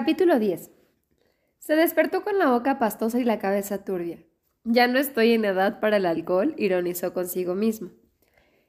Capítulo 0.00 0.38
10. 0.38 0.70
Se 1.58 1.74
despertó 1.74 2.22
con 2.22 2.38
la 2.38 2.50
boca 2.50 2.78
pastosa 2.78 3.18
y 3.18 3.24
la 3.24 3.40
cabeza 3.40 3.84
turbia. 3.84 4.20
Ya 4.62 4.86
no 4.86 4.96
estoy 4.96 5.32
en 5.32 5.44
edad 5.44 5.80
para 5.80 5.96
el 5.96 6.06
alcohol, 6.06 6.54
ironizó 6.56 7.12
consigo 7.12 7.56
mismo. 7.56 7.90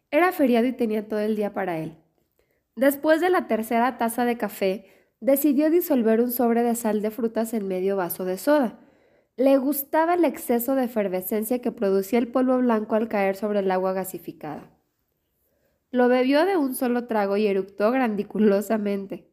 Era 0.09 0.31
feriado 0.31 0.65
y 0.65 0.71
tenía 0.73 1.07
todo 1.07 1.19
el 1.19 1.35
día 1.35 1.53
para 1.53 1.77
él. 1.77 1.97
Después 2.75 3.21
de 3.21 3.29
la 3.29 3.45
tercera 3.45 3.99
taza 3.99 4.25
de 4.25 4.39
café, 4.39 4.87
decidió 5.19 5.69
disolver 5.69 6.19
un 6.19 6.31
sobre 6.31 6.63
de 6.63 6.73
sal 6.73 7.03
de 7.03 7.11
frutas 7.11 7.53
en 7.53 7.67
medio 7.67 7.95
vaso 7.95 8.25
de 8.25 8.39
soda. 8.39 8.79
Le 9.37 9.55
gustaba 9.59 10.15
el 10.15 10.25
exceso 10.25 10.73
de 10.73 10.85
efervescencia 10.85 11.61
que 11.61 11.71
producía 11.71 12.17
el 12.17 12.29
polvo 12.29 12.57
blanco 12.57 12.95
al 12.95 13.07
caer 13.07 13.35
sobre 13.35 13.59
el 13.59 13.69
agua 13.69 13.93
gasificada. 13.93 14.67
Lo 15.91 16.07
bebió 16.07 16.47
de 16.47 16.57
un 16.57 16.73
solo 16.73 17.05
trago 17.05 17.37
y 17.37 17.45
eructó 17.45 17.91
grandiculosamente. 17.91 19.28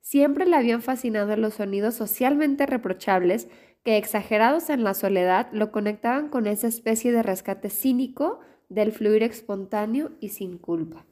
Siempre 0.00 0.46
le 0.46 0.56
habían 0.56 0.82
fascinado 0.82 1.36
los 1.36 1.54
sonidos 1.54 1.94
socialmente 1.94 2.66
reprochables 2.66 3.48
que, 3.84 3.96
exagerados 3.96 4.70
en 4.70 4.84
la 4.84 4.94
soledad, 4.94 5.48
lo 5.52 5.70
conectaban 5.72 6.28
con 6.28 6.46
esa 6.46 6.66
especie 6.66 7.12
de 7.12 7.22
rescate 7.22 7.70
cínico 7.70 8.40
del 8.68 8.92
fluir 8.92 9.22
espontáneo 9.22 10.12
y 10.20 10.30
sin 10.30 10.58
culpa. 10.58 11.06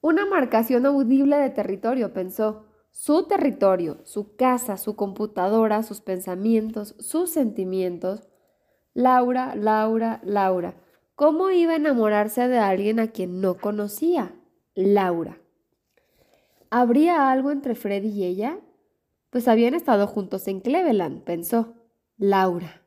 Una 0.00 0.26
marcación 0.26 0.86
audible 0.86 1.36
de 1.36 1.50
territorio, 1.50 2.12
pensó. 2.12 2.66
Su 2.90 3.26
territorio, 3.26 3.98
su 4.04 4.36
casa, 4.36 4.78
su 4.78 4.96
computadora, 4.96 5.82
sus 5.82 6.00
pensamientos, 6.00 6.94
sus 6.98 7.30
sentimientos. 7.30 8.28
Laura, 8.94 9.54
Laura, 9.54 10.20
Laura. 10.22 10.76
¿Cómo 11.14 11.50
iba 11.50 11.72
a 11.72 11.76
enamorarse 11.76 12.48
de 12.48 12.58
alguien 12.58 13.00
a 13.00 13.08
quien 13.08 13.40
no 13.40 13.56
conocía? 13.56 14.34
Laura. 14.74 15.38
¿Habría 16.70 17.30
algo 17.30 17.50
entre 17.50 17.74
Freddy 17.74 18.08
y 18.08 18.24
ella? 18.24 18.58
Pues 19.30 19.48
habían 19.48 19.74
estado 19.74 20.06
juntos 20.06 20.48
en 20.48 20.60
Cleveland, 20.60 21.22
pensó. 21.22 21.74
Laura. 22.16 22.82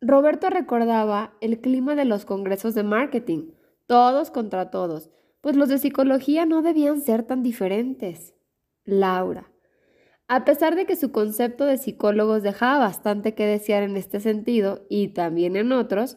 Roberto 0.00 0.48
recordaba 0.48 1.34
el 1.40 1.60
clima 1.60 1.94
de 1.94 2.06
los 2.06 2.24
congresos 2.24 2.74
de 2.74 2.82
marketing, 2.82 3.50
todos 3.86 4.30
contra 4.30 4.70
todos, 4.70 5.10
pues 5.40 5.56
los 5.56 5.68
de 5.68 5.78
psicología 5.78 6.46
no 6.46 6.62
debían 6.62 7.00
ser 7.00 7.22
tan 7.22 7.42
diferentes. 7.42 8.34
Laura. 8.84 9.50
A 10.26 10.44
pesar 10.44 10.74
de 10.74 10.86
que 10.86 10.96
su 10.96 11.12
concepto 11.12 11.66
de 11.66 11.76
psicólogos 11.76 12.42
dejaba 12.42 12.78
bastante 12.78 13.34
que 13.34 13.44
desear 13.44 13.82
en 13.82 13.96
este 13.96 14.20
sentido 14.20 14.86
y 14.88 15.08
también 15.08 15.56
en 15.56 15.72
otros, 15.72 16.16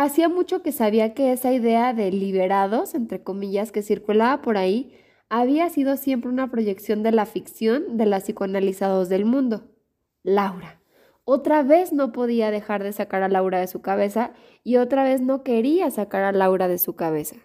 Hacía 0.00 0.28
mucho 0.28 0.62
que 0.62 0.70
sabía 0.70 1.12
que 1.12 1.32
esa 1.32 1.52
idea 1.52 1.92
de 1.92 2.12
liberados, 2.12 2.94
entre 2.94 3.24
comillas, 3.24 3.72
que 3.72 3.82
circulaba 3.82 4.42
por 4.42 4.56
ahí, 4.56 4.92
había 5.28 5.68
sido 5.68 5.96
siempre 5.96 6.30
una 6.30 6.50
proyección 6.50 7.02
de 7.02 7.12
la 7.12 7.26
ficción 7.26 7.96
de 7.96 8.06
las 8.06 8.24
psicoanalizados 8.24 9.08
del 9.08 9.24
mundo. 9.24 9.68
Laura. 10.22 10.80
Otra 11.24 11.62
vez 11.62 11.92
no 11.92 12.12
podía 12.12 12.50
dejar 12.50 12.82
de 12.82 12.92
sacar 12.92 13.22
a 13.22 13.28
Laura 13.28 13.60
de 13.60 13.66
su 13.66 13.82
cabeza 13.82 14.32
y 14.64 14.76
otra 14.76 15.04
vez 15.04 15.20
no 15.20 15.42
quería 15.42 15.90
sacar 15.90 16.24
a 16.24 16.32
Laura 16.32 16.68
de 16.68 16.78
su 16.78 16.96
cabeza. 16.96 17.36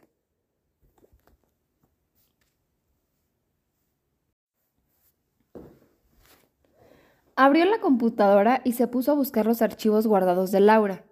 Abrió 7.35 7.65
la 7.65 7.79
computadora 7.79 8.61
y 8.63 8.73
se 8.73 8.87
puso 8.87 9.11
a 9.11 9.15
buscar 9.15 9.45
los 9.45 9.61
archivos 9.61 10.07
guardados 10.07 10.51
de 10.51 10.59
Laura. 10.59 11.03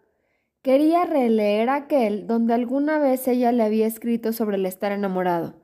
Quería 0.61 1.03
releer 1.05 1.69
aquel 1.69 2.27
donde 2.27 2.53
alguna 2.53 2.99
vez 2.99 3.27
ella 3.27 3.51
le 3.51 3.63
había 3.63 3.87
escrito 3.87 4.31
sobre 4.31 4.57
el 4.57 4.65
estar 4.67 4.91
enamorado. 4.91 5.60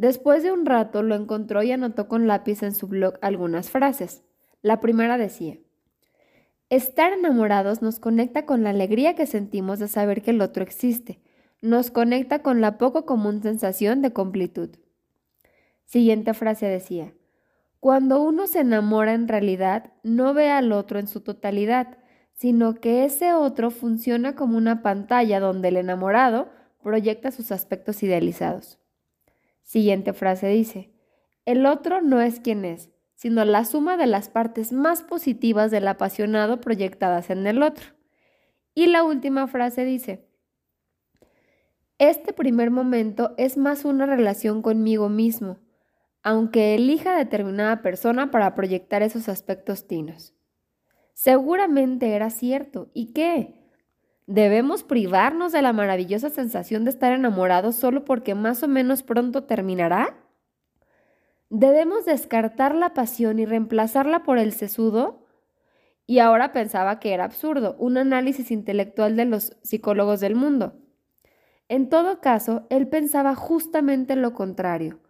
Después 0.00 0.42
de 0.42 0.50
un 0.50 0.64
rato 0.64 1.02
lo 1.02 1.14
encontró 1.14 1.62
y 1.62 1.72
anotó 1.72 2.08
con 2.08 2.26
lápiz 2.26 2.62
en 2.62 2.74
su 2.74 2.86
blog 2.86 3.18
algunas 3.20 3.68
frases. 3.68 4.22
La 4.62 4.80
primera 4.80 5.18
decía, 5.18 5.58
Estar 6.70 7.12
enamorados 7.12 7.82
nos 7.82 8.00
conecta 8.00 8.46
con 8.46 8.62
la 8.62 8.70
alegría 8.70 9.14
que 9.14 9.26
sentimos 9.26 9.78
de 9.78 9.88
saber 9.88 10.22
que 10.22 10.30
el 10.30 10.40
otro 10.40 10.62
existe, 10.62 11.20
nos 11.60 11.90
conecta 11.90 12.38
con 12.38 12.62
la 12.62 12.78
poco 12.78 13.04
común 13.04 13.42
sensación 13.42 14.00
de 14.00 14.14
completud. 14.14 14.70
Siguiente 15.84 16.32
frase 16.32 16.64
decía, 16.64 17.12
Cuando 17.78 18.22
uno 18.22 18.46
se 18.46 18.60
enamora 18.60 19.12
en 19.12 19.28
realidad, 19.28 19.92
no 20.02 20.32
ve 20.32 20.48
al 20.48 20.72
otro 20.72 20.98
en 20.98 21.08
su 21.08 21.20
totalidad, 21.20 21.98
sino 22.32 22.76
que 22.76 23.04
ese 23.04 23.34
otro 23.34 23.70
funciona 23.70 24.34
como 24.34 24.56
una 24.56 24.80
pantalla 24.80 25.40
donde 25.40 25.68
el 25.68 25.76
enamorado 25.76 26.48
proyecta 26.82 27.30
sus 27.30 27.52
aspectos 27.52 28.02
idealizados. 28.02 28.79
Siguiente 29.70 30.12
frase 30.14 30.48
dice, 30.48 30.90
el 31.44 31.64
otro 31.64 32.02
no 32.02 32.20
es 32.20 32.40
quien 32.40 32.64
es, 32.64 32.90
sino 33.14 33.44
la 33.44 33.64
suma 33.64 33.96
de 33.96 34.08
las 34.08 34.28
partes 34.28 34.72
más 34.72 35.04
positivas 35.04 35.70
del 35.70 35.86
apasionado 35.86 36.60
proyectadas 36.60 37.30
en 37.30 37.46
el 37.46 37.62
otro. 37.62 37.86
Y 38.74 38.88
la 38.88 39.04
última 39.04 39.46
frase 39.46 39.84
dice, 39.84 40.28
este 41.98 42.32
primer 42.32 42.72
momento 42.72 43.32
es 43.38 43.56
más 43.56 43.84
una 43.84 44.06
relación 44.06 44.60
conmigo 44.60 45.08
mismo, 45.08 45.58
aunque 46.24 46.74
elija 46.74 47.16
determinada 47.16 47.80
persona 47.80 48.32
para 48.32 48.56
proyectar 48.56 49.04
esos 49.04 49.28
aspectos 49.28 49.86
tinos. 49.86 50.34
Seguramente 51.14 52.16
era 52.16 52.30
cierto. 52.30 52.90
¿Y 52.92 53.12
qué? 53.12 53.59
¿Debemos 54.30 54.84
privarnos 54.84 55.50
de 55.50 55.60
la 55.60 55.72
maravillosa 55.72 56.30
sensación 56.30 56.84
de 56.84 56.90
estar 56.90 57.12
enamorados 57.12 57.74
solo 57.74 58.04
porque 58.04 58.36
más 58.36 58.62
o 58.62 58.68
menos 58.68 59.02
pronto 59.02 59.42
terminará? 59.42 60.14
¿Debemos 61.48 62.04
descartar 62.04 62.76
la 62.76 62.94
pasión 62.94 63.40
y 63.40 63.44
reemplazarla 63.44 64.22
por 64.22 64.38
el 64.38 64.52
sesudo? 64.52 65.26
Y 66.06 66.20
ahora 66.20 66.52
pensaba 66.52 67.00
que 67.00 67.12
era 67.12 67.24
absurdo, 67.24 67.74
un 67.80 67.98
análisis 67.98 68.52
intelectual 68.52 69.16
de 69.16 69.24
los 69.24 69.56
psicólogos 69.64 70.20
del 70.20 70.36
mundo. 70.36 70.74
En 71.68 71.88
todo 71.88 72.20
caso, 72.20 72.68
él 72.70 72.86
pensaba 72.86 73.34
justamente 73.34 74.14
lo 74.14 74.32
contrario. 74.32 75.00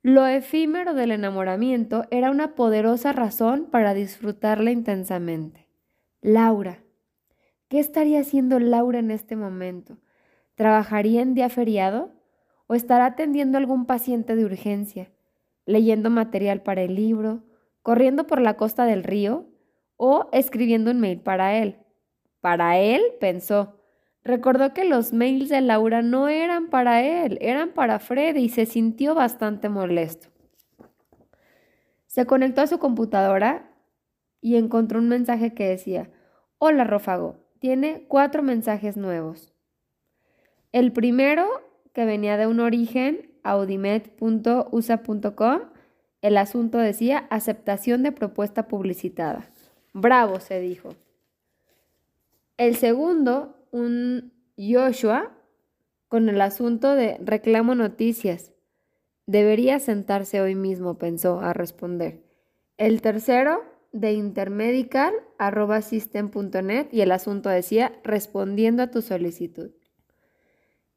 Lo 0.00 0.24
efímero 0.26 0.94
del 0.94 1.10
enamoramiento 1.10 2.04
era 2.10 2.30
una 2.30 2.54
poderosa 2.54 3.12
razón 3.12 3.66
para 3.66 3.92
disfrutarla 3.92 4.70
intensamente. 4.70 5.68
Laura. 6.22 6.85
¿Qué 7.68 7.80
estaría 7.80 8.20
haciendo 8.20 8.60
Laura 8.60 9.00
en 9.00 9.10
este 9.10 9.34
momento? 9.34 9.98
¿Trabajaría 10.54 11.20
en 11.20 11.34
día 11.34 11.48
feriado? 11.48 12.12
¿O 12.68 12.74
estará 12.74 13.06
atendiendo 13.06 13.58
a 13.58 13.60
algún 13.60 13.86
paciente 13.86 14.36
de 14.36 14.44
urgencia? 14.44 15.10
¿Leyendo 15.64 16.08
material 16.08 16.62
para 16.62 16.82
el 16.82 16.94
libro? 16.94 17.42
¿Corriendo 17.82 18.28
por 18.28 18.40
la 18.40 18.56
costa 18.56 18.84
del 18.84 19.02
río? 19.02 19.48
¿O 19.96 20.28
escribiendo 20.32 20.92
un 20.92 21.00
mail 21.00 21.20
para 21.20 21.56
él? 21.56 21.78
Para 22.40 22.78
él, 22.78 23.02
pensó. 23.18 23.80
Recordó 24.22 24.72
que 24.72 24.84
los 24.84 25.12
mails 25.12 25.48
de 25.48 25.60
Laura 25.60 26.02
no 26.02 26.28
eran 26.28 26.68
para 26.68 27.02
él, 27.02 27.36
eran 27.40 27.72
para 27.72 27.98
Freddy 27.98 28.44
y 28.44 28.48
se 28.48 28.66
sintió 28.66 29.16
bastante 29.16 29.68
molesto. 29.68 30.28
Se 32.06 32.26
conectó 32.26 32.60
a 32.60 32.68
su 32.68 32.78
computadora 32.78 33.72
y 34.40 34.54
encontró 34.54 35.00
un 35.00 35.08
mensaje 35.08 35.52
que 35.52 35.66
decía, 35.66 36.10
Hola 36.58 36.84
Rófago, 36.84 37.45
tiene 37.66 38.06
cuatro 38.06 38.44
mensajes 38.44 38.96
nuevos. 38.96 39.52
El 40.70 40.92
primero, 40.92 41.48
que 41.92 42.04
venía 42.04 42.36
de 42.36 42.46
un 42.46 42.60
origen, 42.60 43.32
audimet.usa.com, 43.42 45.60
el 46.22 46.36
asunto 46.36 46.78
decía 46.78 47.26
aceptación 47.28 48.04
de 48.04 48.12
propuesta 48.12 48.68
publicitada. 48.68 49.50
Bravo, 49.92 50.38
se 50.38 50.60
dijo. 50.60 50.90
El 52.56 52.76
segundo 52.76 53.56
un 53.72 54.32
Joshua 54.56 55.32
con 56.06 56.28
el 56.28 56.40
asunto 56.40 56.94
de 56.94 57.18
reclamo 57.20 57.74
noticias. 57.74 58.52
Debería 59.26 59.80
sentarse 59.80 60.40
hoy 60.40 60.54
mismo, 60.54 60.98
pensó 60.98 61.40
a 61.40 61.52
responder. 61.52 62.22
El 62.76 63.02
tercero, 63.02 63.64
de 64.00 64.12
intermedical.system.net 64.12 66.88
y 66.92 67.00
el 67.00 67.12
asunto 67.12 67.48
decía, 67.48 67.92
respondiendo 68.04 68.82
a 68.82 68.90
tu 68.90 69.00
solicitud. 69.02 69.70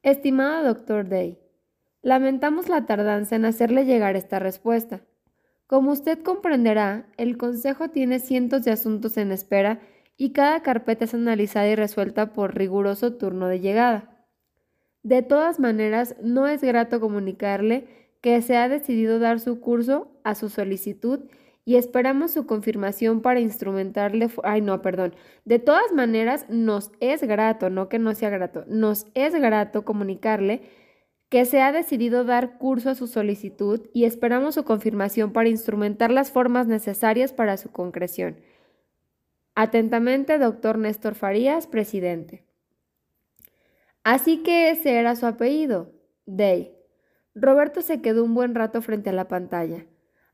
Estimado 0.02 0.66
doctor 0.66 1.08
Day, 1.08 1.38
lamentamos 2.02 2.68
la 2.68 2.86
tardanza 2.86 3.36
en 3.36 3.44
hacerle 3.44 3.84
llegar 3.84 4.16
esta 4.16 4.38
respuesta. 4.38 5.02
Como 5.66 5.92
usted 5.92 6.22
comprenderá, 6.22 7.06
el 7.16 7.36
Consejo 7.36 7.90
tiene 7.90 8.18
cientos 8.18 8.64
de 8.64 8.72
asuntos 8.72 9.16
en 9.16 9.32
espera 9.32 9.80
y 10.16 10.32
cada 10.32 10.62
carpeta 10.62 11.04
es 11.04 11.14
analizada 11.14 11.68
y 11.68 11.76
resuelta 11.76 12.32
por 12.32 12.56
riguroso 12.56 13.14
turno 13.14 13.46
de 13.46 13.60
llegada. 13.60 14.26
De 15.02 15.22
todas 15.22 15.60
maneras, 15.60 16.16
no 16.22 16.48
es 16.48 16.62
grato 16.62 17.00
comunicarle 17.00 17.86
que 18.20 18.42
se 18.42 18.56
ha 18.56 18.68
decidido 18.68 19.18
dar 19.18 19.40
su 19.40 19.60
curso 19.60 20.20
a 20.24 20.34
su 20.34 20.50
solicitud 20.50 21.20
y 21.70 21.76
esperamos 21.76 22.32
su 22.32 22.46
confirmación 22.46 23.22
para 23.22 23.38
instrumentarle. 23.38 24.28
Ay, 24.42 24.60
no, 24.60 24.82
perdón. 24.82 25.14
De 25.44 25.60
todas 25.60 25.92
maneras, 25.92 26.46
nos 26.48 26.90
es 26.98 27.22
grato, 27.22 27.70
no 27.70 27.88
que 27.88 28.00
no 28.00 28.12
sea 28.12 28.28
grato, 28.28 28.64
nos 28.66 29.06
es 29.14 29.36
grato 29.36 29.84
comunicarle 29.84 30.62
que 31.28 31.44
se 31.44 31.62
ha 31.62 31.70
decidido 31.70 32.24
dar 32.24 32.58
curso 32.58 32.90
a 32.90 32.96
su 32.96 33.06
solicitud 33.06 33.88
y 33.94 34.04
esperamos 34.04 34.56
su 34.56 34.64
confirmación 34.64 35.32
para 35.32 35.48
instrumentar 35.48 36.10
las 36.10 36.32
formas 36.32 36.66
necesarias 36.66 37.32
para 37.32 37.56
su 37.56 37.70
concreción. 37.70 38.40
Atentamente, 39.54 40.40
doctor 40.40 40.76
Néstor 40.76 41.14
Farías, 41.14 41.68
presidente. 41.68 42.44
Así 44.02 44.42
que 44.42 44.70
ese 44.70 44.98
era 44.98 45.14
su 45.14 45.24
apellido, 45.24 45.92
Day. 46.26 46.74
Roberto 47.36 47.80
se 47.80 48.02
quedó 48.02 48.24
un 48.24 48.34
buen 48.34 48.56
rato 48.56 48.82
frente 48.82 49.10
a 49.10 49.12
la 49.12 49.28
pantalla. 49.28 49.86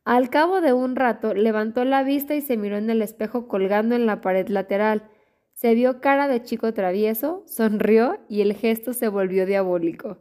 Al 0.07 0.31
cabo 0.31 0.61
de 0.61 0.73
un 0.73 0.95
rato 0.95 1.35
levantó 1.35 1.85
la 1.85 2.05
vista 2.05 2.37
y 2.37 2.41
se 2.41 2.57
miró 2.57 2.77
en 2.77 2.89
el 2.91 3.03
espejo 3.03 3.49
colgando 3.49 3.97
en 3.97 4.07
la 4.07 4.21
pared 4.21 4.47
lateral. 4.47 5.11
Se 5.53 5.75
vio 5.75 6.01
cara 6.01 6.29
de 6.29 6.45
chico 6.45 6.73
travieso, 6.73 7.43
sonrió 7.45 8.21
y 8.29 8.41
el 8.43 8.55
gesto 8.55 8.93
se 8.93 9.09
volvió 9.09 9.47
diabólico. 9.47 10.19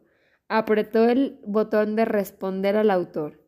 Apretó 0.48 1.08
el 1.08 1.40
botón 1.46 1.96
de 1.96 2.04
responder 2.04 2.78
al 2.78 2.90
autor. 2.90 3.40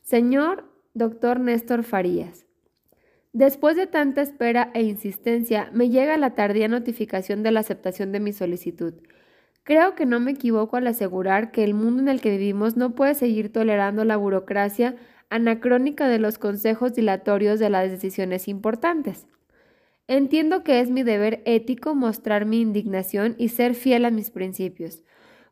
Señor 0.00 0.70
doctor 0.94 1.40
Néstor 1.40 1.82
Farías. 1.82 2.46
Después 3.32 3.74
de 3.74 3.88
tanta 3.88 4.22
espera 4.22 4.70
e 4.74 4.82
insistencia, 4.84 5.70
me 5.72 5.88
llega 5.88 6.16
la 6.18 6.36
tardía 6.36 6.68
notificación 6.68 7.42
de 7.42 7.50
la 7.50 7.60
aceptación 7.60 8.12
de 8.12 8.20
mi 8.20 8.32
solicitud. 8.32 8.94
Creo 9.64 9.96
que 9.96 10.06
no 10.06 10.20
me 10.20 10.30
equivoco 10.30 10.76
al 10.76 10.86
asegurar 10.86 11.50
que 11.50 11.64
el 11.64 11.74
mundo 11.74 12.00
en 12.00 12.08
el 12.08 12.20
que 12.20 12.30
vivimos 12.30 12.76
no 12.76 12.94
puede 12.94 13.14
seguir 13.14 13.52
tolerando 13.52 14.04
la 14.04 14.16
burocracia 14.16 14.94
anacrónica 15.30 16.08
de 16.08 16.18
los 16.18 16.38
consejos 16.38 16.94
dilatorios 16.94 17.58
de 17.58 17.70
las 17.70 17.90
decisiones 17.90 18.48
importantes. 18.48 19.26
Entiendo 20.08 20.62
que 20.62 20.80
es 20.80 20.90
mi 20.90 21.02
deber 21.02 21.42
ético 21.46 21.94
mostrar 21.94 22.46
mi 22.46 22.60
indignación 22.60 23.34
y 23.38 23.48
ser 23.48 23.74
fiel 23.74 24.04
a 24.04 24.10
mis 24.10 24.30
principios. 24.30 25.02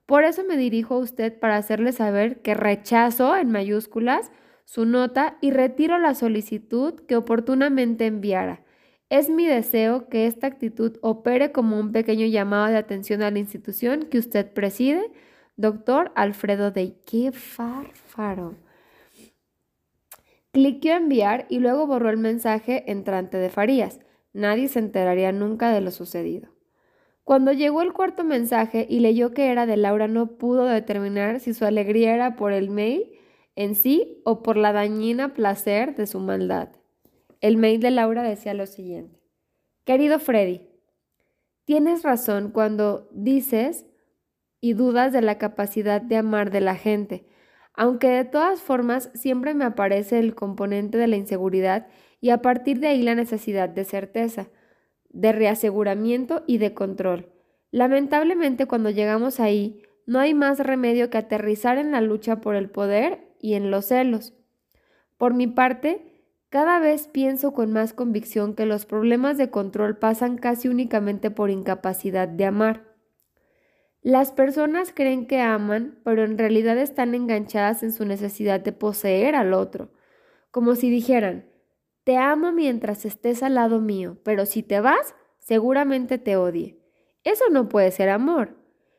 Por 0.06 0.24
eso 0.24 0.44
me 0.44 0.56
dirijo 0.56 0.94
a 0.94 0.98
usted 0.98 1.38
para 1.38 1.56
hacerle 1.56 1.92
saber 1.92 2.40
que 2.42 2.54
rechazo 2.54 3.36
en 3.36 3.50
mayúsculas 3.50 4.30
su 4.64 4.86
nota 4.86 5.38
y 5.40 5.50
retiro 5.50 5.98
la 5.98 6.14
solicitud 6.14 6.94
que 7.06 7.16
oportunamente 7.16 8.06
enviara. 8.06 8.62
Es 9.10 9.28
mi 9.28 9.46
deseo 9.46 10.08
que 10.08 10.26
esta 10.26 10.46
actitud 10.46 10.98
opere 11.02 11.52
como 11.52 11.78
un 11.78 11.92
pequeño 11.92 12.26
llamado 12.26 12.66
de 12.66 12.78
atención 12.78 13.22
a 13.22 13.30
la 13.30 13.38
institución 13.38 14.06
que 14.10 14.18
usted 14.18 14.52
preside, 14.52 15.10
doctor 15.56 16.12
Alfredo 16.14 16.70
Dey. 16.70 16.96
¡Qué 17.06 17.32
fárfaro! 17.32 18.63
Cliqueó 20.54 20.94
enviar 20.94 21.46
y 21.48 21.58
luego 21.58 21.88
borró 21.88 22.10
el 22.10 22.16
mensaje 22.16 22.84
entrante 22.86 23.38
de 23.38 23.50
Farías. 23.50 23.98
Nadie 24.32 24.68
se 24.68 24.78
enteraría 24.78 25.32
nunca 25.32 25.72
de 25.72 25.80
lo 25.80 25.90
sucedido. 25.90 26.48
Cuando 27.24 27.50
llegó 27.50 27.82
el 27.82 27.92
cuarto 27.92 28.22
mensaje 28.22 28.86
y 28.88 29.00
leyó 29.00 29.34
que 29.34 29.50
era 29.50 29.66
de 29.66 29.76
Laura, 29.76 30.06
no 30.06 30.38
pudo 30.38 30.66
determinar 30.66 31.40
si 31.40 31.54
su 31.54 31.64
alegría 31.64 32.14
era 32.14 32.36
por 32.36 32.52
el 32.52 32.70
mail 32.70 33.10
en 33.56 33.74
sí 33.74 34.22
o 34.24 34.44
por 34.44 34.56
la 34.56 34.72
dañina 34.72 35.34
placer 35.34 35.96
de 35.96 36.06
su 36.06 36.20
maldad. 36.20 36.68
El 37.40 37.56
mail 37.56 37.80
de 37.80 37.90
Laura 37.90 38.22
decía 38.22 38.54
lo 38.54 38.66
siguiente. 38.66 39.20
Querido 39.82 40.20
Freddy, 40.20 40.68
tienes 41.64 42.04
razón 42.04 42.52
cuando 42.52 43.08
dices 43.10 43.86
y 44.60 44.74
dudas 44.74 45.12
de 45.12 45.20
la 45.20 45.36
capacidad 45.36 46.00
de 46.00 46.16
amar 46.16 46.52
de 46.52 46.60
la 46.60 46.76
gente, 46.76 47.26
aunque 47.74 48.08
de 48.08 48.24
todas 48.24 48.60
formas 48.60 49.10
siempre 49.14 49.54
me 49.54 49.64
aparece 49.64 50.18
el 50.18 50.34
componente 50.34 50.96
de 50.96 51.08
la 51.08 51.16
inseguridad 51.16 51.88
y 52.20 52.30
a 52.30 52.40
partir 52.40 52.80
de 52.80 52.88
ahí 52.88 53.02
la 53.02 53.14
necesidad 53.14 53.68
de 53.68 53.84
certeza 53.84 54.48
de 55.10 55.32
reaseguramiento 55.32 56.42
y 56.46 56.58
de 56.58 56.74
control. 56.74 57.30
Lamentablemente 57.70 58.66
cuando 58.66 58.90
llegamos 58.90 59.40
ahí, 59.40 59.82
no 60.06 60.18
hay 60.20 60.34
más 60.34 60.58
remedio 60.58 61.10
que 61.10 61.18
aterrizar 61.18 61.78
en 61.78 61.92
la 61.92 62.00
lucha 62.00 62.40
por 62.40 62.56
el 62.56 62.70
poder 62.70 63.34
y 63.40 63.54
en 63.54 63.70
los 63.70 63.86
celos. 63.86 64.34
Por 65.16 65.34
mi 65.34 65.46
parte, 65.46 66.14
cada 66.50 66.78
vez 66.78 67.08
pienso 67.08 67.52
con 67.52 67.72
más 67.72 67.92
convicción 67.92 68.54
que 68.54 68.66
los 68.66 68.86
problemas 68.86 69.38
de 69.38 69.50
control 69.50 69.96
pasan 69.96 70.36
casi 70.36 70.68
únicamente 70.68 71.30
por 71.30 71.50
incapacidad 71.50 72.28
de 72.28 72.44
amar. 72.44 72.93
Las 74.04 74.32
personas 74.32 74.92
creen 74.94 75.26
que 75.26 75.40
aman, 75.40 75.98
pero 76.04 76.24
en 76.24 76.36
realidad 76.36 76.76
están 76.76 77.14
enganchadas 77.14 77.82
en 77.82 77.90
su 77.90 78.04
necesidad 78.04 78.60
de 78.60 78.72
poseer 78.72 79.34
al 79.34 79.54
otro, 79.54 79.92
como 80.50 80.74
si 80.74 80.90
dijeran, 80.90 81.46
te 82.04 82.18
amo 82.18 82.52
mientras 82.52 83.06
estés 83.06 83.42
al 83.42 83.54
lado 83.54 83.80
mío, 83.80 84.18
pero 84.22 84.44
si 84.44 84.62
te 84.62 84.78
vas, 84.80 85.14
seguramente 85.38 86.18
te 86.18 86.36
odie. 86.36 86.78
Eso 87.22 87.44
no 87.50 87.70
puede 87.70 87.90
ser 87.92 88.10
amor. 88.10 88.58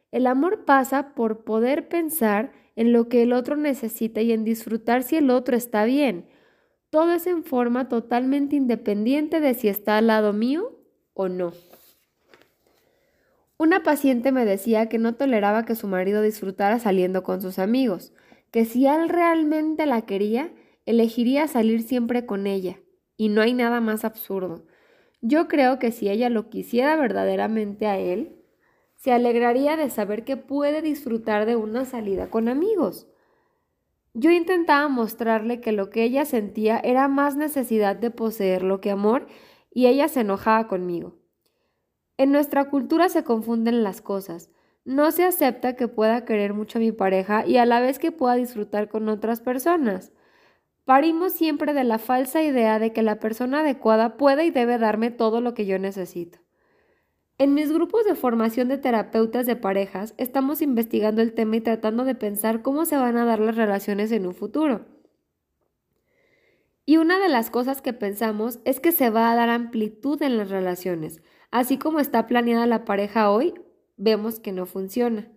El 0.09 0.25
amor 0.25 0.65
pasa 0.65 1.13
por 1.13 1.43
poder 1.43 1.87
pensar 1.87 2.51
en 2.75 2.91
lo 2.91 3.07
que 3.07 3.21
el 3.21 3.31
otro 3.31 3.57
necesita 3.57 4.21
y 4.21 4.31
en 4.31 4.43
disfrutar 4.43 5.03
si 5.03 5.17
el 5.17 5.29
otro 5.29 5.55
está 5.55 5.85
bien. 5.85 6.27
Todo 6.89 7.11
es 7.13 7.27
en 7.27 7.43
forma 7.43 7.89
totalmente 7.89 8.55
independiente 8.55 9.39
de 9.39 9.53
si 9.53 9.67
está 9.67 9.99
al 9.99 10.07
lado 10.07 10.33
mío 10.33 10.79
o 11.13 11.29
no. 11.29 11.53
Una 13.57 13.83
paciente 13.83 14.33
me 14.33 14.43
decía 14.43 14.89
que 14.89 14.97
no 14.97 15.15
toleraba 15.15 15.63
que 15.63 15.75
su 15.75 15.87
marido 15.87 16.21
disfrutara 16.21 16.77
saliendo 16.77 17.23
con 17.23 17.41
sus 17.41 17.57
amigos, 17.57 18.13
que 18.51 18.65
si 18.65 18.85
él 18.85 19.07
realmente 19.07 19.85
la 19.85 20.01
quería, 20.01 20.53
elegiría 20.85 21.47
salir 21.47 21.81
siempre 21.81 22.25
con 22.25 22.47
ella, 22.47 22.79
y 23.15 23.29
no 23.29 23.41
hay 23.41 23.53
nada 23.53 23.79
más 23.79 24.03
absurdo. 24.03 24.65
Yo 25.21 25.47
creo 25.47 25.79
que 25.79 25.91
si 25.91 26.09
ella 26.09 26.29
lo 26.29 26.49
quisiera 26.49 26.97
verdaderamente 26.97 27.87
a 27.87 27.97
él, 27.97 28.41
se 28.97 29.13
alegraría 29.13 29.77
de 29.77 29.89
saber 29.89 30.25
que 30.25 30.35
puede 30.35 30.81
disfrutar 30.81 31.45
de 31.45 31.55
una 31.55 31.85
salida 31.85 32.29
con 32.29 32.49
amigos. 32.49 33.07
Yo 34.13 34.31
intentaba 34.31 34.89
mostrarle 34.89 35.61
que 35.61 35.71
lo 35.71 35.89
que 35.89 36.03
ella 36.03 36.25
sentía 36.25 36.77
era 36.79 37.07
más 37.07 37.37
necesidad 37.37 37.95
de 37.95 38.11
poseerlo 38.11 38.81
que 38.81 38.91
amor, 38.91 39.27
y 39.71 39.87
ella 39.87 40.09
se 40.09 40.21
enojaba 40.21 40.67
conmigo. 40.67 41.24
En 42.17 42.31
nuestra 42.31 42.69
cultura 42.69 43.09
se 43.09 43.23
confunden 43.23 43.83
las 43.83 44.01
cosas. 44.01 44.49
No 44.85 45.11
se 45.11 45.25
acepta 45.25 45.75
que 45.75 45.87
pueda 45.87 46.25
querer 46.25 46.53
mucho 46.53 46.77
a 46.77 46.81
mi 46.81 46.91
pareja 46.91 47.45
y 47.45 47.57
a 47.57 47.65
la 47.65 47.79
vez 47.79 47.99
que 47.99 48.11
pueda 48.11 48.35
disfrutar 48.35 48.87
con 48.87 49.09
otras 49.09 49.41
personas. 49.41 50.13
Parimos 50.85 51.33
siempre 51.33 51.73
de 51.73 51.83
la 51.83 51.97
falsa 51.97 52.43
idea 52.43 52.77
de 52.79 52.93
que 52.93 53.01
la 53.01 53.19
persona 53.19 53.61
adecuada 53.61 54.17
puede 54.17 54.45
y 54.45 54.51
debe 54.51 54.77
darme 54.77 55.09
todo 55.09 55.41
lo 55.41 55.55
que 55.55 55.65
yo 55.65 55.79
necesito. 55.79 56.39
En 57.37 57.53
mis 57.53 57.73
grupos 57.73 58.05
de 58.05 58.15
formación 58.15 58.69
de 58.69 58.77
terapeutas 58.77 59.45
de 59.45 59.57
parejas 59.57 60.13
estamos 60.17 60.61
investigando 60.61 61.21
el 61.21 61.33
tema 61.33 61.57
y 61.57 61.61
tratando 61.61 62.05
de 62.05 62.15
pensar 62.15 62.61
cómo 62.61 62.85
se 62.85 62.95
van 62.95 63.17
a 63.17 63.25
dar 63.25 63.39
las 63.39 63.57
relaciones 63.57 64.11
en 64.13 64.25
un 64.25 64.35
futuro. 64.35 64.85
Y 66.85 66.97
una 66.97 67.19
de 67.19 67.27
las 67.27 67.49
cosas 67.49 67.81
que 67.81 67.91
pensamos 67.91 68.59
es 68.63 68.79
que 68.79 68.91
se 68.91 69.09
va 69.09 69.31
a 69.31 69.35
dar 69.35 69.49
amplitud 69.49 70.21
en 70.21 70.37
las 70.37 70.49
relaciones. 70.49 71.21
Así 71.55 71.77
como 71.77 72.01
está 72.01 72.27
planeada 72.27 72.65
la 72.65 72.83
pareja 72.83 73.31
hoy, 73.31 73.53
vemos 73.95 74.41
que 74.41 74.51
no 74.51 74.65
funciona. 74.65 75.31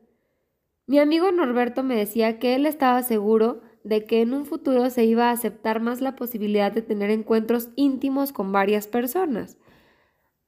Mi 0.85 0.99
amigo 0.99 1.31
Norberto 1.31 1.85
me 1.85 1.95
decía 1.95 2.41
que 2.41 2.57
él 2.57 2.67
estaba 2.67 3.05
seguro 3.05 3.61
de 3.85 4.05
que 4.05 4.21
en 4.21 4.35
un 4.35 4.45
futuro 4.45 4.91
se 4.91 5.05
iba 5.05 5.29
a 5.29 5.31
aceptar 5.31 5.81
más 5.81 6.01
la 6.01 6.17
posibilidad 6.17 6.73
de 6.73 6.83
tener 6.83 7.11
encuentros 7.11 7.69
íntimos 7.77 8.33
con 8.33 8.51
varias 8.51 8.89
personas. 8.89 9.59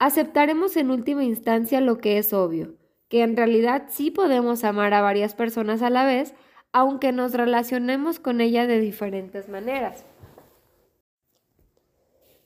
Aceptaremos 0.01 0.77
en 0.77 0.91
última 0.91 1.23
instancia 1.23 1.81
lo 1.81 1.99
que 1.99 2.19
es 2.19 2.33
obvio, 2.33 2.75
que 3.09 3.23
en 3.23 3.37
realidad 3.37 3.85
sí 3.91 4.11
podemos 4.11 4.65
amar 4.65 4.93
a 4.93 5.03
varias 5.03 5.37
personas 5.37 5.83
a 5.83 5.91
la 5.91 6.05
vez, 6.05 6.35
aunque 6.73 7.13
nos 7.13 7.33
relacionemos 7.33 8.19
con 8.19 8.41
ellas 8.41 8.67
de 8.67 8.81
diferentes 8.81 9.49
maneras. 9.49 10.05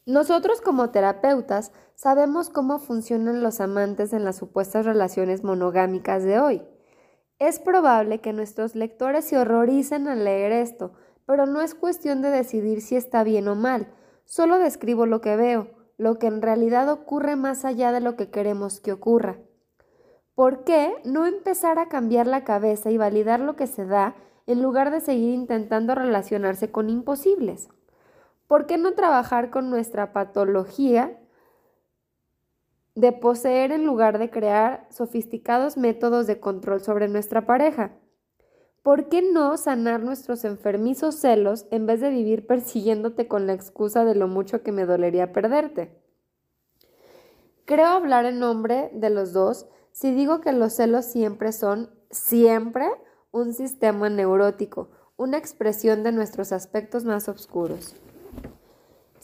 Nosotros 0.06 0.60
como 0.60 0.90
terapeutas 0.90 1.72
sabemos 1.94 2.50
cómo 2.50 2.78
funcionan 2.78 3.42
los 3.42 3.60
amantes 3.60 4.12
en 4.12 4.22
las 4.22 4.36
supuestas 4.36 4.84
relaciones 4.84 5.44
monogámicas 5.44 6.22
de 6.24 6.38
hoy. 6.38 6.62
Es 7.38 7.58
probable 7.58 8.20
que 8.20 8.34
nuestros 8.34 8.74
lectores 8.74 9.24
se 9.24 9.38
horroricen 9.38 10.06
al 10.06 10.24
leer 10.24 10.52
esto, 10.52 10.92
pero 11.24 11.46
no 11.46 11.62
es 11.62 11.74
cuestión 11.74 12.20
de 12.20 12.28
decidir 12.28 12.82
si 12.82 12.96
está 12.96 13.24
bien 13.24 13.48
o 13.48 13.54
mal, 13.54 13.88
solo 14.26 14.58
describo 14.58 15.06
lo 15.06 15.22
que 15.22 15.36
veo, 15.36 15.70
lo 15.96 16.18
que 16.18 16.26
en 16.26 16.42
realidad 16.42 16.90
ocurre 16.90 17.34
más 17.34 17.64
allá 17.64 17.90
de 17.90 18.00
lo 18.00 18.14
que 18.14 18.30
queremos 18.30 18.80
que 18.80 18.92
ocurra. 18.92 19.38
¿Por 20.34 20.64
qué 20.64 20.94
no 21.04 21.24
empezar 21.24 21.78
a 21.78 21.88
cambiar 21.88 22.26
la 22.26 22.44
cabeza 22.44 22.90
y 22.90 22.98
validar 22.98 23.40
lo 23.40 23.56
que 23.56 23.66
se 23.66 23.86
da 23.86 24.16
en 24.46 24.62
lugar 24.62 24.90
de 24.90 25.00
seguir 25.00 25.32
intentando 25.32 25.94
relacionarse 25.94 26.70
con 26.70 26.90
imposibles? 26.90 27.68
¿Por 28.46 28.66
qué 28.66 28.78
no 28.78 28.94
trabajar 28.94 29.50
con 29.50 29.70
nuestra 29.70 30.12
patología 30.12 31.18
de 32.94 33.12
poseer 33.12 33.72
en 33.72 33.84
lugar 33.84 34.18
de 34.18 34.30
crear 34.30 34.86
sofisticados 34.90 35.76
métodos 35.76 36.26
de 36.26 36.38
control 36.38 36.80
sobre 36.80 37.08
nuestra 37.08 37.44
pareja. 37.46 37.92
¿Por 38.82 39.08
qué 39.08 39.22
no 39.22 39.56
sanar 39.56 40.02
nuestros 40.02 40.44
enfermizos 40.44 41.16
celos 41.16 41.66
en 41.70 41.86
vez 41.86 42.00
de 42.00 42.10
vivir 42.10 42.46
persiguiéndote 42.46 43.26
con 43.26 43.46
la 43.46 43.54
excusa 43.54 44.04
de 44.04 44.14
lo 44.14 44.28
mucho 44.28 44.62
que 44.62 44.72
me 44.72 44.84
dolería 44.84 45.32
perderte? 45.32 45.98
Creo 47.64 47.86
hablar 47.86 48.26
en 48.26 48.38
nombre 48.38 48.90
de 48.92 49.10
los 49.10 49.32
dos 49.32 49.66
si 49.90 50.12
digo 50.12 50.40
que 50.40 50.52
los 50.52 50.74
celos 50.74 51.06
siempre 51.06 51.52
son, 51.52 51.90
siempre, 52.10 52.86
un 53.30 53.54
sistema 53.54 54.08
neurótico, 54.10 54.90
una 55.16 55.38
expresión 55.38 56.02
de 56.02 56.12
nuestros 56.12 56.52
aspectos 56.52 57.04
más 57.04 57.28
oscuros. 57.28 57.96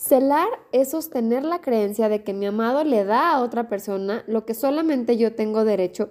Celar 0.00 0.49
es 0.73 0.92
sostener 0.92 1.45
la 1.45 1.61
creencia 1.61 2.09
de 2.09 2.25
que 2.25 2.33
mi 2.33 2.47
amado 2.47 2.85
le 2.85 3.04
da 3.04 3.33
a 3.33 3.42
otra 3.42 3.69
persona 3.69 4.25
lo 4.26 4.47
que 4.47 4.54
solamente 4.54 5.19
yo 5.19 5.35
tengo 5.35 5.62
derecho 5.66 6.09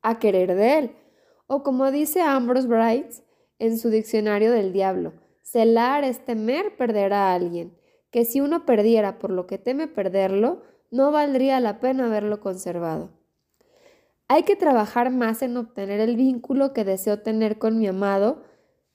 a 0.00 0.20
querer 0.20 0.54
de 0.54 0.78
él. 0.78 0.96
O 1.48 1.64
como 1.64 1.90
dice 1.90 2.20
Ambrose 2.20 2.68
Bright 2.68 3.10
en 3.58 3.80
su 3.80 3.90
diccionario 3.90 4.52
del 4.52 4.72
diablo, 4.72 5.14
celar 5.42 6.04
es 6.04 6.24
temer 6.24 6.76
perder 6.76 7.12
a 7.12 7.34
alguien, 7.34 7.76
que 8.12 8.24
si 8.24 8.40
uno 8.40 8.64
perdiera 8.64 9.18
por 9.18 9.32
lo 9.32 9.48
que 9.48 9.58
teme 9.58 9.88
perderlo, 9.88 10.62
no 10.92 11.10
valdría 11.10 11.58
la 11.58 11.80
pena 11.80 12.06
haberlo 12.06 12.38
conservado. 12.38 13.10
Hay 14.28 14.44
que 14.44 14.54
trabajar 14.54 15.10
más 15.10 15.42
en 15.42 15.56
obtener 15.56 15.98
el 15.98 16.14
vínculo 16.14 16.72
que 16.72 16.84
deseo 16.84 17.22
tener 17.22 17.58
con 17.58 17.80
mi 17.80 17.88
amado 17.88 18.44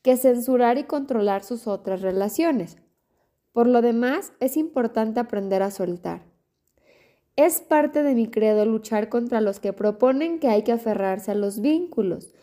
que 0.03 0.15
censurar 0.15 0.77
y 0.77 0.85
controlar 0.85 1.43
sus 1.43 1.67
otras 1.67 2.01
relaciones. 2.01 2.77
Por 3.57 3.65
lo 3.65 3.81
demás, 3.81 4.33
es 4.39 4.55
importante 4.55 5.19
aprender 5.19 5.63
a 5.63 5.71
soltar. 5.71 6.21
Es 7.35 7.59
parte 7.59 8.03
de 8.03 8.13
mi 8.13 8.27
credo 8.27 8.67
luchar 8.67 9.09
contra 9.09 9.41
los 9.41 9.59
que 9.59 9.73
proponen 9.73 10.37
que 10.37 10.47
hay 10.47 10.61
que 10.61 10.73
aferrarse 10.73 11.31
a 11.31 11.33
los 11.33 11.59
vínculos. 11.59 12.35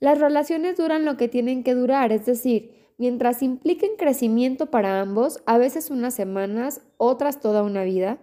Las 0.00 0.18
relaciones 0.18 0.78
duran 0.78 1.04
lo 1.04 1.18
que 1.18 1.28
tienen 1.28 1.62
que 1.62 1.74
durar, 1.74 2.10
es 2.10 2.24
decir, 2.24 2.72
mientras 2.96 3.42
impliquen 3.42 3.96
crecimiento 3.98 4.70
para 4.70 5.02
ambos, 5.02 5.42
a 5.44 5.58
veces 5.58 5.90
unas 5.90 6.14
semanas, 6.14 6.80
otras 6.96 7.40
toda 7.40 7.62
una 7.64 7.84
vida, 7.84 8.18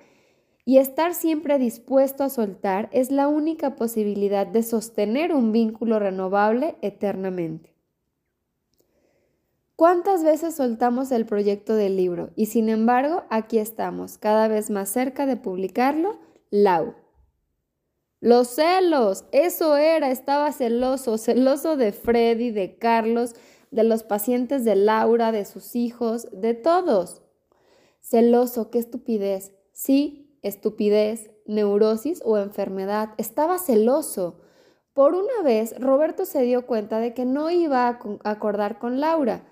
y 0.65 0.79
estar 0.79 1.13
siempre 1.13 1.59
dispuesto 1.59 2.23
a 2.23 2.29
soltar 2.29 2.89
es 2.91 3.11
la 3.11 3.27
única 3.27 3.75
posibilidad 3.75 4.47
de 4.47 4.63
sostener 4.63 5.35
un 5.35 5.51
vínculo 5.51 5.99
renovable 5.99 6.77
eternamente. 6.81 7.68
¿Cuántas 9.79 10.25
veces 10.25 10.55
soltamos 10.55 11.09
el 11.09 11.25
proyecto 11.25 11.73
del 11.73 11.95
libro? 11.95 12.31
Y 12.35 12.47
sin 12.47 12.67
embargo, 12.67 13.23
aquí 13.29 13.59
estamos, 13.59 14.17
cada 14.17 14.49
vez 14.49 14.69
más 14.69 14.89
cerca 14.89 15.25
de 15.25 15.37
publicarlo. 15.37 16.19
Lau. 16.49 16.95
Los 18.19 18.49
celos, 18.49 19.23
eso 19.31 19.77
era, 19.77 20.11
estaba 20.11 20.51
celoso, 20.51 21.17
celoso 21.17 21.77
de 21.77 21.93
Freddy, 21.93 22.51
de 22.51 22.77
Carlos, 22.77 23.35
de 23.71 23.85
los 23.85 24.03
pacientes 24.03 24.65
de 24.65 24.75
Laura, 24.75 25.31
de 25.31 25.45
sus 25.45 25.77
hijos, 25.77 26.27
de 26.33 26.55
todos. 26.55 27.21
Celoso, 28.01 28.71
qué 28.71 28.79
estupidez. 28.79 29.53
Sí, 29.71 30.37
estupidez, 30.41 31.31
neurosis 31.45 32.21
o 32.25 32.37
enfermedad. 32.37 33.11
Estaba 33.17 33.57
celoso. 33.57 34.41
Por 34.91 35.15
una 35.15 35.41
vez, 35.41 35.73
Roberto 35.79 36.25
se 36.25 36.41
dio 36.41 36.67
cuenta 36.67 36.99
de 36.99 37.13
que 37.13 37.23
no 37.23 37.49
iba 37.49 37.87
a 37.87 38.29
acordar 38.29 38.77
con 38.77 38.99
Laura 38.99 39.45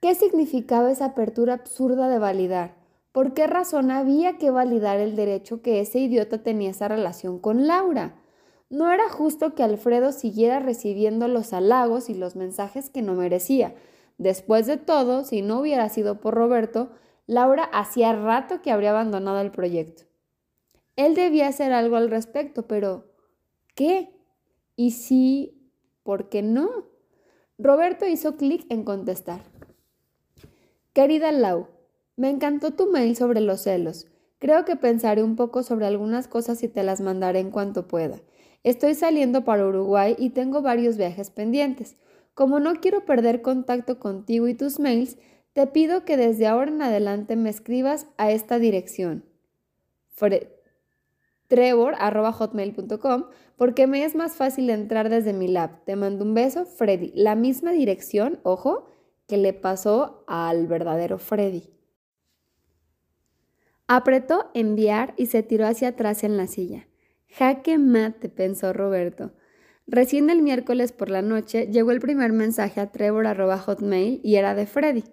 ¿Qué 0.00 0.14
significaba 0.14 0.90
esa 0.90 1.06
apertura 1.06 1.54
absurda 1.54 2.08
de 2.08 2.18
validar? 2.18 2.76
¿Por 3.12 3.32
qué 3.32 3.46
razón 3.46 3.90
había 3.90 4.36
que 4.36 4.50
validar 4.50 5.00
el 5.00 5.16
derecho 5.16 5.62
que 5.62 5.80
ese 5.80 6.00
idiota 6.00 6.42
tenía 6.42 6.70
esa 6.70 6.86
relación 6.86 7.38
con 7.38 7.66
Laura? 7.66 8.14
No 8.68 8.90
era 8.92 9.08
justo 9.08 9.54
que 9.54 9.62
Alfredo 9.62 10.12
siguiera 10.12 10.60
recibiendo 10.60 11.28
los 11.28 11.54
halagos 11.54 12.10
y 12.10 12.14
los 12.14 12.36
mensajes 12.36 12.90
que 12.90 13.00
no 13.00 13.14
merecía. 13.14 13.74
Después 14.18 14.66
de 14.66 14.76
todo, 14.76 15.24
si 15.24 15.40
no 15.40 15.60
hubiera 15.60 15.88
sido 15.88 16.20
por 16.20 16.34
Roberto, 16.34 16.90
Laura 17.26 17.64
hacía 17.64 18.12
rato 18.12 18.60
que 18.60 18.70
habría 18.70 18.90
abandonado 18.90 19.40
el 19.40 19.50
proyecto. 19.50 20.02
Él 20.96 21.14
debía 21.14 21.48
hacer 21.48 21.72
algo 21.72 21.96
al 21.96 22.10
respecto, 22.10 22.66
pero 22.66 23.14
¿qué? 23.74 24.10
¿Y 24.76 24.90
si? 24.90 25.70
¿Por 26.02 26.28
qué 26.28 26.42
no? 26.42 26.68
Roberto 27.58 28.06
hizo 28.06 28.36
clic 28.36 28.66
en 28.68 28.84
contestar. 28.84 29.55
Querida 30.96 31.30
Lau, 31.30 31.68
me 32.16 32.30
encantó 32.30 32.70
tu 32.70 32.90
mail 32.90 33.16
sobre 33.16 33.42
los 33.42 33.60
celos. 33.60 34.06
Creo 34.38 34.64
que 34.64 34.76
pensaré 34.76 35.22
un 35.22 35.36
poco 35.36 35.62
sobre 35.62 35.84
algunas 35.84 36.26
cosas 36.26 36.62
y 36.62 36.68
te 36.68 36.82
las 36.82 37.02
mandaré 37.02 37.40
en 37.40 37.50
cuanto 37.50 37.86
pueda. 37.86 38.22
Estoy 38.64 38.94
saliendo 38.94 39.44
para 39.44 39.66
Uruguay 39.66 40.16
y 40.18 40.30
tengo 40.30 40.62
varios 40.62 40.96
viajes 40.96 41.28
pendientes. 41.28 41.98
Como 42.32 42.60
no 42.60 42.76
quiero 42.76 43.04
perder 43.04 43.42
contacto 43.42 43.98
contigo 43.98 44.48
y 44.48 44.54
tus 44.54 44.80
mails, 44.80 45.18
te 45.52 45.66
pido 45.66 46.06
que 46.06 46.16
desde 46.16 46.46
ahora 46.46 46.70
en 46.70 46.80
adelante 46.80 47.36
me 47.36 47.50
escribas 47.50 48.06
a 48.16 48.30
esta 48.30 48.58
dirección. 48.58 49.26
Trevor.hotmail.com 51.48 53.24
porque 53.58 53.86
me 53.86 54.02
es 54.02 54.14
más 54.14 54.34
fácil 54.36 54.70
entrar 54.70 55.10
desde 55.10 55.34
mi 55.34 55.48
lab. 55.48 55.84
Te 55.84 55.94
mando 55.94 56.24
un 56.24 56.32
beso, 56.32 56.64
Freddy. 56.64 57.12
La 57.14 57.34
misma 57.34 57.72
dirección, 57.72 58.40
ojo, 58.44 58.86
que 59.26 59.36
le 59.36 59.52
pasó 59.52 60.24
al 60.26 60.66
verdadero 60.66 61.18
Freddy. 61.18 61.70
Apretó 63.88 64.50
enviar 64.54 65.14
y 65.16 65.26
se 65.26 65.42
tiró 65.42 65.66
hacia 65.66 65.88
atrás 65.88 66.24
en 66.24 66.36
la 66.36 66.46
silla. 66.46 66.88
Jaque 67.28 67.78
mate, 67.78 68.28
pensó 68.28 68.72
Roberto. 68.72 69.32
Recién 69.86 70.30
el 70.30 70.42
miércoles 70.42 70.92
por 70.92 71.10
la 71.10 71.22
noche 71.22 71.68
llegó 71.70 71.92
el 71.92 72.00
primer 72.00 72.32
mensaje 72.32 72.80
a 72.80 72.90
Trevor.hotmail 72.90 74.20
y 74.24 74.36
era 74.36 74.54
de 74.54 74.66
Freddy. 74.66 75.04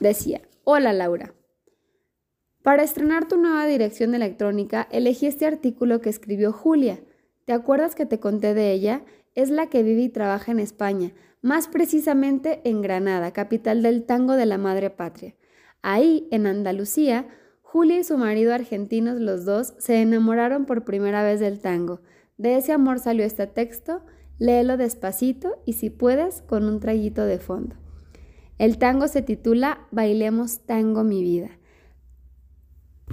Decía, 0.00 0.42
hola 0.64 0.92
Laura. 0.92 1.34
Para 2.62 2.82
estrenar 2.82 3.26
tu 3.26 3.38
nueva 3.38 3.66
dirección 3.66 4.14
electrónica 4.14 4.86
elegí 4.90 5.26
este 5.26 5.46
artículo 5.46 6.02
que 6.02 6.10
escribió 6.10 6.52
Julia. 6.52 7.00
¿Te 7.46 7.54
acuerdas 7.54 7.94
que 7.94 8.04
te 8.04 8.20
conté 8.20 8.52
de 8.52 8.72
ella? 8.72 9.02
Es 9.38 9.50
la 9.50 9.68
que 9.68 9.84
vive 9.84 10.02
y 10.02 10.08
trabaja 10.08 10.50
en 10.50 10.58
España 10.58 11.12
más 11.42 11.68
precisamente 11.68 12.60
en 12.64 12.82
Granada, 12.82 13.32
capital 13.32 13.84
del 13.84 14.02
tango 14.02 14.32
de 14.32 14.46
la 14.46 14.58
madre 14.58 14.90
patria. 14.90 15.36
Ahí, 15.80 16.26
en 16.32 16.48
Andalucía, 16.48 17.28
Julia 17.62 18.00
y 18.00 18.02
su 18.02 18.18
marido 18.18 18.52
argentinos 18.52 19.20
los 19.20 19.44
dos 19.44 19.74
se 19.78 20.02
enamoraron 20.02 20.66
por 20.66 20.84
primera 20.84 21.22
vez 21.22 21.38
del 21.38 21.60
tango. 21.60 22.00
De 22.36 22.56
ese 22.56 22.72
amor 22.72 22.98
salió 22.98 23.24
este 23.24 23.46
texto, 23.46 24.02
léelo 24.40 24.76
despacito 24.76 25.62
y 25.64 25.74
si 25.74 25.88
puedes 25.88 26.42
con 26.42 26.64
un 26.64 26.80
traguito 26.80 27.24
de 27.24 27.38
fondo. 27.38 27.76
El 28.58 28.78
tango 28.78 29.06
se 29.06 29.22
titula 29.22 29.86
Bailemos 29.92 30.66
tango 30.66 31.04
mi 31.04 31.22
vida. 31.22 31.50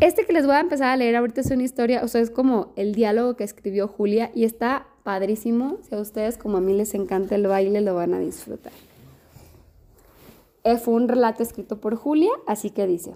Este 0.01 0.25
que 0.25 0.33
les 0.33 0.47
voy 0.47 0.55
a 0.55 0.61
empezar 0.61 0.87
a 0.87 0.97
leer 0.97 1.17
ahorita 1.17 1.41
es 1.41 1.51
una 1.51 1.61
historia, 1.61 2.03
o 2.03 2.07
sea, 2.07 2.21
es 2.21 2.31
como 2.31 2.73
el 2.77 2.95
diálogo 2.95 3.35
que 3.35 3.43
escribió 3.43 3.87
Julia 3.87 4.31
y 4.33 4.45
está 4.45 4.87
padrísimo. 5.05 5.77
Si 5.87 5.93
a 5.93 5.99
ustedes 5.99 6.37
como 6.37 6.57
a 6.57 6.61
mí 6.61 6.73
les 6.73 6.95
encanta 6.95 7.35
el 7.35 7.45
baile, 7.47 7.79
lo 7.79 7.93
van 7.93 8.15
a 8.15 8.19
disfrutar. 8.19 8.73
Eh, 10.63 10.77
fue 10.77 10.95
un 10.95 11.07
relato 11.07 11.43
escrito 11.43 11.79
por 11.79 11.95
Julia, 11.95 12.31
así 12.47 12.71
que 12.71 12.87
dice, 12.87 13.15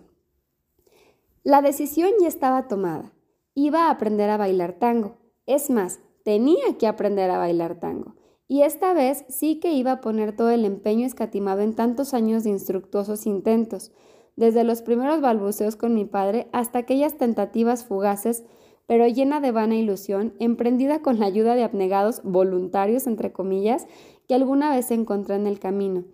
la 1.44 1.64
decisión 1.64 2.12
ya 2.22 2.28
estaba 2.28 2.68
tomada. 2.68 3.12
Iba 3.56 3.88
a 3.88 3.90
aprender 3.90 4.30
a 4.30 4.38
bailar 4.38 4.74
tango. 4.74 5.18
Es 5.48 5.72
más, 5.72 6.00
tenía 6.24 6.78
que 6.78 6.86
aprender 6.86 7.32
a 7.32 7.40
bailar 7.40 7.80
tango. 7.80 8.14
Y 8.48 8.62
esta 8.62 8.94
vez 8.94 9.26
sí 9.28 9.60
que 9.60 9.74
iba 9.74 9.94
a 9.94 10.02
poner 10.02 10.36
todo 10.36 10.52
el 10.52 10.66
empeño 10.66 11.08
escatimado 11.08 11.62
en 11.62 11.74
tantos 11.74 12.14
años 12.14 12.44
de 12.44 12.52
instructuosos 12.52 13.26
intentos, 13.26 13.92
desde 14.36 14.64
los 14.64 14.84
primeros 14.84 15.22
balbuceos 15.22 15.76
con 15.76 15.96
mi 15.96 16.06
padre 16.06 16.50
hasta 16.52 16.80
aquellas 16.80 17.18
tentativas 17.18 17.84
fugaces 17.84 18.44
pero 18.90 19.08
llena 19.08 19.40
de 19.40 19.52
vana 19.52 19.76
ilusión, 19.76 20.34
emprendida 20.40 21.04
con 21.04 21.20
la 21.20 21.28
ayuda 21.28 21.54
de 21.54 21.64
abnegados 21.64 22.24
voluntarios, 22.24 23.06
entre 23.06 23.32
comillas, 23.32 23.86
que 24.28 24.34
alguna 24.34 24.72
vez 24.72 24.90
encontré 24.90 25.36
en 25.36 25.46
el 25.46 25.60
camino. 25.60 26.06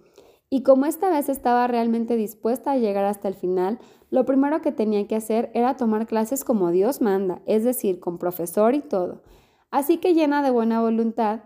Y 0.49 0.63
como 0.63 0.85
esta 0.85 1.09
vez 1.09 1.29
estaba 1.29 1.67
realmente 1.67 2.17
dispuesta 2.17 2.73
a 2.73 2.77
llegar 2.77 3.05
hasta 3.05 3.29
el 3.29 3.33
final, 3.33 3.79
lo 4.09 4.25
primero 4.25 4.61
que 4.61 4.73
tenía 4.73 5.07
que 5.07 5.15
hacer 5.15 5.51
era 5.53 5.77
tomar 5.77 6.05
clases 6.05 6.43
como 6.43 6.69
Dios 6.71 6.99
manda, 6.99 7.41
es 7.45 7.63
decir, 7.63 8.01
con 8.01 8.17
profesor 8.17 8.75
y 8.75 8.81
todo. 8.81 9.23
Así 9.71 9.99
que 9.99 10.13
llena 10.13 10.43
de 10.43 10.51
buena 10.51 10.81
voluntad, 10.81 11.43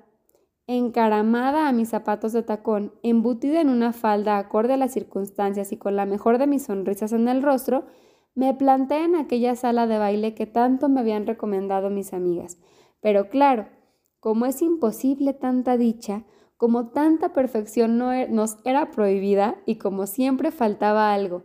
encaramada 0.66 1.68
a 1.68 1.74
mis 1.74 1.90
zapatos 1.90 2.34
de 2.34 2.42
tacón, 2.42 2.92
embutida 3.04 3.62
en 3.62 3.70
una 3.70 3.94
falda 3.94 4.40
acorde 4.40 4.74
a 4.74 4.78
las 4.78 4.94
circunstancias 4.94 5.72
y 5.74 5.78
con 5.78 5.96
la 5.96 6.08
mejor 6.08 6.40
de 6.40 6.48
mis 6.48 6.64
sonrisas 6.64 7.14
en 7.14 7.28
el 7.28 7.44
rostro, 7.44 7.86
me 8.36 8.54
planté 8.54 9.04
en 9.04 9.16
aquella 9.16 9.56
sala 9.56 9.88
de 9.88 9.98
baile 9.98 10.34
que 10.34 10.46
tanto 10.46 10.90
me 10.90 11.02
habían 11.02 11.28
recomendado 11.28 11.90
mis 11.90 12.14
amigas. 12.14 12.58
Pero 13.02 13.30
claro, 13.30 13.68
como 14.20 14.46
es 14.46 14.62
imposible 14.62 15.34
tanta 15.34 15.78
dicha, 15.78 16.26
como 16.58 16.90
tanta 16.90 17.32
perfección 17.34 17.98
no 17.98 18.12
e-, 18.12 18.28
nos 18.28 18.58
era 18.66 18.92
prohibida 18.92 19.56
y 19.66 19.78
como 19.78 20.08
siempre 20.08 20.52
faltaba 20.52 21.14
algo. 21.14 21.44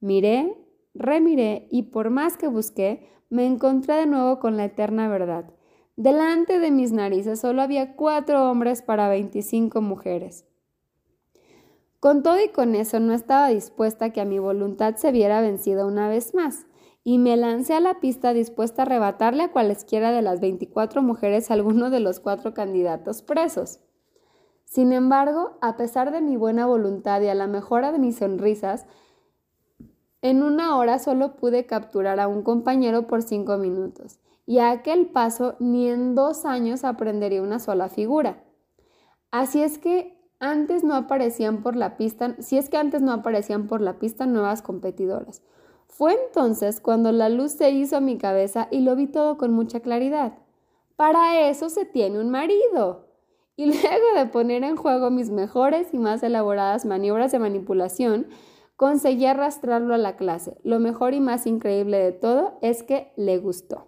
Miré, 0.00 0.56
remiré 0.94 1.68
y 1.70 1.84
por 1.84 2.10
más 2.10 2.36
que 2.36 2.48
busqué, 2.48 3.08
me 3.28 3.46
encontré 3.46 3.94
de 3.94 4.06
nuevo 4.06 4.38
con 4.38 4.56
la 4.56 4.64
eterna 4.64 5.08
verdad. 5.08 5.50
Delante 5.96 6.58
de 6.58 6.70
mis 6.70 6.92
narices 6.92 7.40
solo 7.40 7.62
había 7.62 7.94
cuatro 7.94 8.50
hombres 8.50 8.82
para 8.82 9.08
veinticinco 9.08 9.80
mujeres. 9.82 10.46
Con 12.02 12.24
todo 12.24 12.42
y 12.44 12.48
con 12.48 12.74
eso 12.74 12.98
no 12.98 13.12
estaba 13.12 13.46
dispuesta 13.46 14.06
a 14.06 14.10
que 14.10 14.20
a 14.20 14.24
mi 14.24 14.40
voluntad 14.40 14.96
se 14.96 15.12
viera 15.12 15.40
vencida 15.40 15.86
una 15.86 16.08
vez 16.08 16.34
más, 16.34 16.66
y 17.04 17.18
me 17.18 17.36
lancé 17.36 17.74
a 17.74 17.80
la 17.80 18.00
pista 18.00 18.32
dispuesta 18.32 18.82
a 18.82 18.86
arrebatarle 18.86 19.44
a 19.44 19.52
cualesquiera 19.52 20.10
de 20.10 20.20
las 20.20 20.40
24 20.40 21.00
mujeres 21.00 21.52
alguno 21.52 21.90
de 21.90 22.00
los 22.00 22.18
cuatro 22.18 22.54
candidatos 22.54 23.22
presos. 23.22 23.78
Sin 24.64 24.92
embargo, 24.92 25.58
a 25.60 25.76
pesar 25.76 26.10
de 26.10 26.20
mi 26.20 26.36
buena 26.36 26.66
voluntad 26.66 27.20
y 27.20 27.28
a 27.28 27.36
la 27.36 27.46
mejora 27.46 27.92
de 27.92 28.00
mis 28.00 28.16
sonrisas, 28.16 28.84
en 30.22 30.42
una 30.42 30.76
hora 30.78 30.98
solo 30.98 31.36
pude 31.36 31.66
capturar 31.66 32.18
a 32.18 32.26
un 32.26 32.42
compañero 32.42 33.06
por 33.06 33.22
cinco 33.22 33.58
minutos, 33.58 34.18
y 34.44 34.58
a 34.58 34.72
aquel 34.72 35.06
paso 35.06 35.54
ni 35.60 35.88
en 35.88 36.16
dos 36.16 36.46
años 36.46 36.82
aprendería 36.82 37.42
una 37.42 37.60
sola 37.60 37.88
figura. 37.88 38.42
Así 39.30 39.62
es 39.62 39.78
que 39.78 40.20
antes 40.42 40.82
no 40.82 40.96
aparecían 40.96 41.62
por 41.62 41.76
la 41.76 41.96
pista, 41.96 42.34
si 42.40 42.58
es 42.58 42.68
que 42.68 42.76
antes 42.76 43.00
no 43.00 43.12
aparecían 43.12 43.68
por 43.68 43.80
la 43.80 44.00
pista 44.00 44.26
nuevas 44.26 44.60
competidoras. 44.60 45.40
Fue 45.86 46.14
entonces 46.26 46.80
cuando 46.80 47.12
la 47.12 47.28
luz 47.28 47.52
se 47.52 47.70
hizo 47.70 47.96
a 47.96 48.00
mi 48.00 48.18
cabeza 48.18 48.66
y 48.72 48.80
lo 48.80 48.96
vi 48.96 49.06
todo 49.06 49.38
con 49.38 49.52
mucha 49.52 49.78
claridad. 49.78 50.32
Para 50.96 51.48
eso 51.48 51.70
se 51.70 51.84
tiene 51.84 52.18
un 52.18 52.30
marido. 52.30 53.06
Y 53.54 53.66
luego 53.66 54.04
de 54.16 54.26
poner 54.26 54.64
en 54.64 54.74
juego 54.74 55.10
mis 55.10 55.30
mejores 55.30 55.94
y 55.94 55.98
más 55.98 56.24
elaboradas 56.24 56.86
maniobras 56.86 57.30
de 57.30 57.38
manipulación, 57.38 58.26
conseguí 58.74 59.26
arrastrarlo 59.26 59.94
a 59.94 59.98
la 59.98 60.16
clase. 60.16 60.56
Lo 60.64 60.80
mejor 60.80 61.14
y 61.14 61.20
más 61.20 61.46
increíble 61.46 61.98
de 61.98 62.10
todo 62.10 62.58
es 62.62 62.82
que 62.82 63.12
le 63.16 63.38
gustó. 63.38 63.86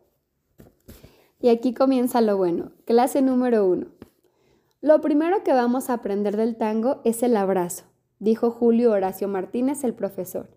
Y 1.41 1.49
aquí 1.49 1.75
comienza 1.75 2.21
lo 2.21 2.37
bueno. 2.37 2.71
Clase 2.85 3.23
número 3.23 3.67
uno. 3.67 3.89
Lo 4.85 5.01
primero 5.01 5.43
que 5.43 5.55
vamos 5.55 5.89
a 5.89 5.95
aprender 5.95 6.37
del 6.37 6.57
tango 6.57 7.01
es 7.05 7.23
el 7.23 7.39
abrazo, 7.39 7.85
dijo 8.19 8.51
Julio 8.51 8.91
Horacio 8.91 9.29
Martínez, 9.29 9.83
el 9.83 9.95
profesor. 9.95 10.51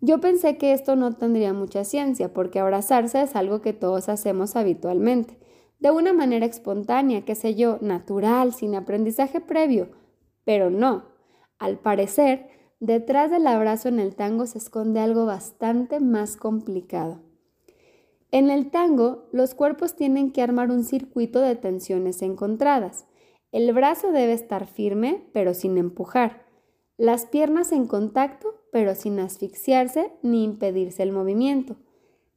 Yo 0.00 0.18
pensé 0.20 0.58
que 0.58 0.72
esto 0.72 0.96
no 0.96 1.12
tendría 1.12 1.52
mucha 1.52 1.84
ciencia, 1.84 2.34
porque 2.34 2.58
abrazarse 2.58 3.22
es 3.22 3.36
algo 3.36 3.60
que 3.60 3.72
todos 3.72 4.08
hacemos 4.08 4.56
habitualmente, 4.56 5.38
de 5.78 5.92
una 5.92 6.12
manera 6.12 6.46
espontánea, 6.46 7.24
qué 7.24 7.36
sé 7.36 7.54
yo, 7.54 7.78
natural, 7.80 8.52
sin 8.52 8.74
aprendizaje 8.74 9.40
previo. 9.40 9.90
Pero 10.44 10.70
no. 10.70 11.04
Al 11.60 11.78
parecer, 11.78 12.48
detrás 12.80 13.30
del 13.30 13.46
abrazo 13.46 13.88
en 13.88 14.00
el 14.00 14.16
tango 14.16 14.46
se 14.46 14.58
esconde 14.58 14.98
algo 14.98 15.26
bastante 15.26 16.00
más 16.00 16.36
complicado. 16.36 17.20
En 18.32 18.50
el 18.50 18.72
tango, 18.72 19.28
los 19.30 19.54
cuerpos 19.54 19.94
tienen 19.94 20.32
que 20.32 20.42
armar 20.42 20.72
un 20.72 20.82
circuito 20.82 21.40
de 21.40 21.54
tensiones 21.54 22.20
encontradas. 22.20 23.06
El 23.54 23.72
brazo 23.72 24.10
debe 24.10 24.32
estar 24.32 24.66
firme, 24.66 25.28
pero 25.32 25.54
sin 25.54 25.78
empujar. 25.78 26.44
Las 26.96 27.26
piernas 27.26 27.70
en 27.70 27.86
contacto, 27.86 28.60
pero 28.72 28.96
sin 28.96 29.20
asfixiarse 29.20 30.10
ni 30.22 30.42
impedirse 30.42 31.04
el 31.04 31.12
movimiento. 31.12 31.76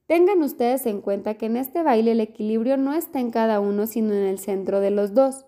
Tengan 0.06 0.44
ustedes 0.44 0.86
en 0.86 1.02
cuenta 1.02 1.34
que 1.34 1.48
en 1.48 1.58
este 1.58 1.82
baile 1.82 2.12
el 2.12 2.20
equilibrio 2.20 2.78
no 2.78 2.94
está 2.94 3.20
en 3.20 3.32
cada 3.32 3.60
uno, 3.60 3.88
sino 3.88 4.14
en 4.14 4.26
el 4.26 4.38
centro 4.38 4.80
de 4.80 4.92
los 4.92 5.16
dos. 5.16 5.48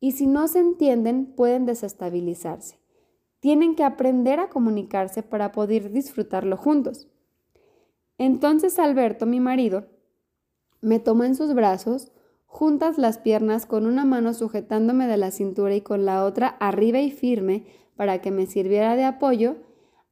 Y 0.00 0.12
si 0.12 0.26
no 0.26 0.48
se 0.48 0.58
entienden, 0.58 1.36
pueden 1.36 1.64
desestabilizarse. 1.64 2.80
Tienen 3.38 3.76
que 3.76 3.84
aprender 3.84 4.40
a 4.40 4.48
comunicarse 4.48 5.22
para 5.22 5.52
poder 5.52 5.92
disfrutarlo 5.92 6.56
juntos. 6.56 7.06
Entonces 8.18 8.80
Alberto, 8.80 9.26
mi 9.26 9.38
marido, 9.38 9.86
me 10.80 10.98
tomó 10.98 11.22
en 11.22 11.36
sus 11.36 11.54
brazos, 11.54 12.10
juntas 12.54 12.98
las 12.98 13.18
piernas 13.18 13.66
con 13.66 13.84
una 13.84 14.04
mano 14.04 14.32
sujetándome 14.32 15.08
de 15.08 15.16
la 15.16 15.32
cintura 15.32 15.74
y 15.74 15.80
con 15.80 16.04
la 16.04 16.24
otra 16.24 16.46
arriba 16.60 17.00
y 17.00 17.10
firme 17.10 17.64
para 17.96 18.20
que 18.20 18.30
me 18.30 18.46
sirviera 18.46 18.94
de 18.94 19.02
apoyo, 19.02 19.56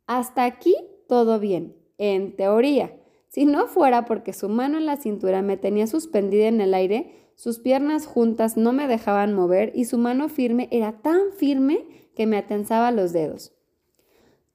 hasta 0.08 0.42
aquí 0.42 0.74
todo 1.06 1.38
bien, 1.38 1.76
en 1.98 2.34
teoría. 2.34 2.96
Si 3.28 3.44
no 3.44 3.68
fuera 3.68 4.06
porque 4.06 4.32
su 4.32 4.48
mano 4.48 4.78
en 4.78 4.86
la 4.86 4.96
cintura 4.96 5.40
me 5.40 5.56
tenía 5.56 5.86
suspendida 5.86 6.48
en 6.48 6.60
el 6.60 6.74
aire, 6.74 7.30
sus 7.36 7.60
piernas 7.60 8.06
juntas 8.06 8.56
no 8.56 8.72
me 8.72 8.88
dejaban 8.88 9.34
mover 9.34 9.70
y 9.76 9.84
su 9.84 9.96
mano 9.96 10.28
firme 10.28 10.66
era 10.72 11.00
tan 11.00 11.30
firme 11.36 12.10
que 12.16 12.26
me 12.26 12.38
atensaba 12.38 12.90
los 12.90 13.12
dedos. 13.12 13.52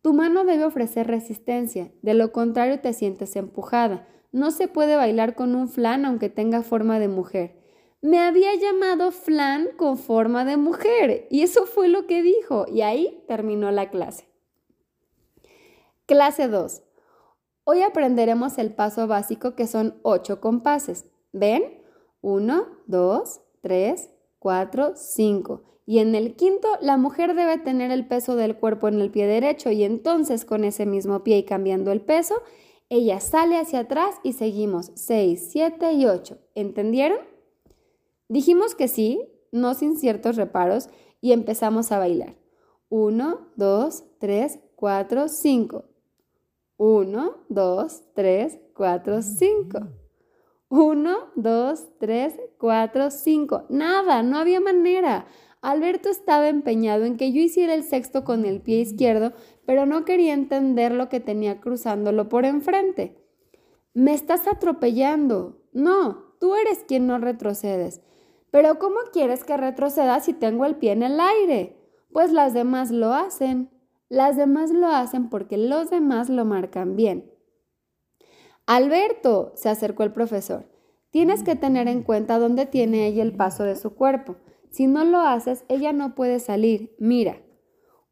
Tu 0.01 0.11
mano 0.11 0.43
debe 0.43 0.65
ofrecer 0.65 1.07
resistencia, 1.07 1.93
de 2.01 2.15
lo 2.15 2.33
contrario 2.33 2.81
te 2.81 2.91
sientes 2.91 3.37
empujada. 3.37 4.09
No 4.33 4.51
se 4.51 4.67
puede 4.67 4.97
bailar 4.97 5.35
con 5.35 5.55
un 5.55 5.69
flan 5.69 6.03
aunque 6.03 6.27
tenga 6.27 6.63
forma 6.63 6.99
de 6.99 7.07
mujer. 7.07 7.66
Me 8.01 8.19
había 8.19 8.53
llamado 8.55 9.11
flan 9.11 9.69
con 9.75 9.97
forma 9.97 10.45
de 10.45 10.55
mujer 10.55 11.27
y 11.31 11.41
eso 11.41 11.65
fue 11.65 11.87
lo 11.87 12.05
que 12.05 12.21
dijo 12.21 12.65
y 12.71 12.81
ahí 12.81 13.23
terminó 13.27 13.71
la 13.71 13.89
clase. 13.89 14.27
Clase 16.05 16.47
2. 16.47 16.83
Hoy 17.63 17.81
aprenderemos 17.81 18.59
el 18.59 18.73
paso 18.73 19.07
básico 19.07 19.55
que 19.55 19.67
son 19.67 19.99
ocho 20.03 20.39
compases. 20.39 21.05
¿Ven? 21.33 21.81
1, 22.21 22.67
2, 22.85 23.41
3, 23.61 24.09
4, 24.39 24.93
5. 24.95 25.63
Y 25.85 25.99
en 25.99 26.15
el 26.15 26.35
quinto, 26.35 26.67
la 26.81 26.97
mujer 26.97 27.33
debe 27.33 27.57
tener 27.57 27.91
el 27.91 28.07
peso 28.07 28.35
del 28.35 28.57
cuerpo 28.57 28.87
en 28.87 29.01
el 29.01 29.09
pie 29.09 29.25
derecho 29.25 29.71
y 29.71 29.83
entonces 29.83 30.45
con 30.45 30.63
ese 30.63 30.85
mismo 30.85 31.23
pie 31.23 31.39
y 31.39 31.43
cambiando 31.43 31.91
el 31.91 32.01
peso, 32.01 32.41
ella 32.89 33.19
sale 33.19 33.57
hacia 33.57 33.79
atrás 33.79 34.15
y 34.23 34.33
seguimos 34.33 34.91
6, 34.95 35.49
7 35.51 35.93
y 35.93 36.05
8. 36.05 36.37
¿Entendieron? 36.55 37.36
Dijimos 38.29 38.75
que 38.75 38.87
sí, 38.87 39.27
no 39.51 39.73
sin 39.73 39.97
ciertos 39.97 40.35
reparos, 40.35 40.89
y 41.21 41.31
empezamos 41.31 41.91
a 41.91 41.99
bailar. 41.99 42.35
1, 42.89 43.51
2, 43.55 44.03
3, 44.19 44.59
4, 44.75 45.27
5. 45.27 45.85
1, 46.77 47.37
2, 47.49 48.03
3, 48.13 48.59
4, 48.73 49.21
5. 49.21 49.79
1, 50.69 51.17
2, 51.35 51.87
3, 51.99 52.39
4, 52.57 53.11
5. 53.11 53.65
Nada, 53.69 54.23
no 54.23 54.37
había 54.37 54.59
manera. 54.59 55.27
Alberto 55.61 56.09
estaba 56.09 56.49
empeñado 56.49 57.05
en 57.05 57.17
que 57.17 57.31
yo 57.31 57.41
hiciera 57.41 57.73
el 57.73 57.83
sexto 57.83 58.23
con 58.23 58.45
el 58.45 58.61
pie 58.61 58.79
izquierdo, 58.79 59.33
pero 59.65 59.85
no 59.85 60.05
quería 60.05 60.33
entender 60.33 60.91
lo 60.91 61.09
que 61.09 61.19
tenía 61.19 61.59
cruzándolo 61.59 62.29
por 62.29 62.45
enfrente. 62.45 63.17
Me 63.93 64.13
estás 64.13 64.47
atropellando. 64.47 65.63
No, 65.73 66.26
tú 66.39 66.55
eres 66.55 66.83
quien 66.87 67.07
no 67.07 67.17
retrocedes. 67.17 68.01
Pero 68.51 68.79
¿cómo 68.79 68.97
quieres 69.11 69.43
que 69.43 69.57
retroceda 69.57 70.19
si 70.19 70.33
tengo 70.33 70.65
el 70.65 70.75
pie 70.75 70.93
en 70.93 71.03
el 71.03 71.19
aire? 71.19 71.77
Pues 72.11 72.31
las 72.31 72.53
demás 72.53 72.91
lo 72.91 73.13
hacen. 73.13 73.69
Las 74.09 74.37
demás 74.37 74.71
lo 74.71 74.87
hacen 74.87 75.29
porque 75.29 75.57
los 75.57 75.89
demás 75.89 76.29
lo 76.29 76.45
marcan 76.45 76.95
bien. 76.95 77.31
Alberto, 78.65 79.53
se 79.55 79.69
acercó 79.69 80.03
el 80.03 80.11
profesor, 80.11 80.69
tienes 81.09 81.43
que 81.43 81.55
tener 81.55 81.87
en 81.87 82.03
cuenta 82.03 82.37
dónde 82.37 82.65
tiene 82.65 83.07
ella 83.07 83.23
el 83.23 83.35
paso 83.35 83.63
de 83.63 83.75
su 83.75 83.95
cuerpo. 83.95 84.35
Si 84.69 84.87
no 84.87 85.05
lo 85.05 85.19
haces, 85.19 85.63
ella 85.69 85.93
no 85.93 86.15
puede 86.15 86.39
salir. 86.39 86.95
Mira. 86.99 87.41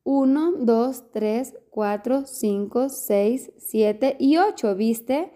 1, 0.07 0.51
2, 0.59 1.11
3, 1.11 1.55
4, 1.71 2.25
5, 2.25 2.89
6, 2.89 3.51
7 3.57 4.15
y 4.19 4.37
8, 4.37 4.75
¿viste? 4.75 5.31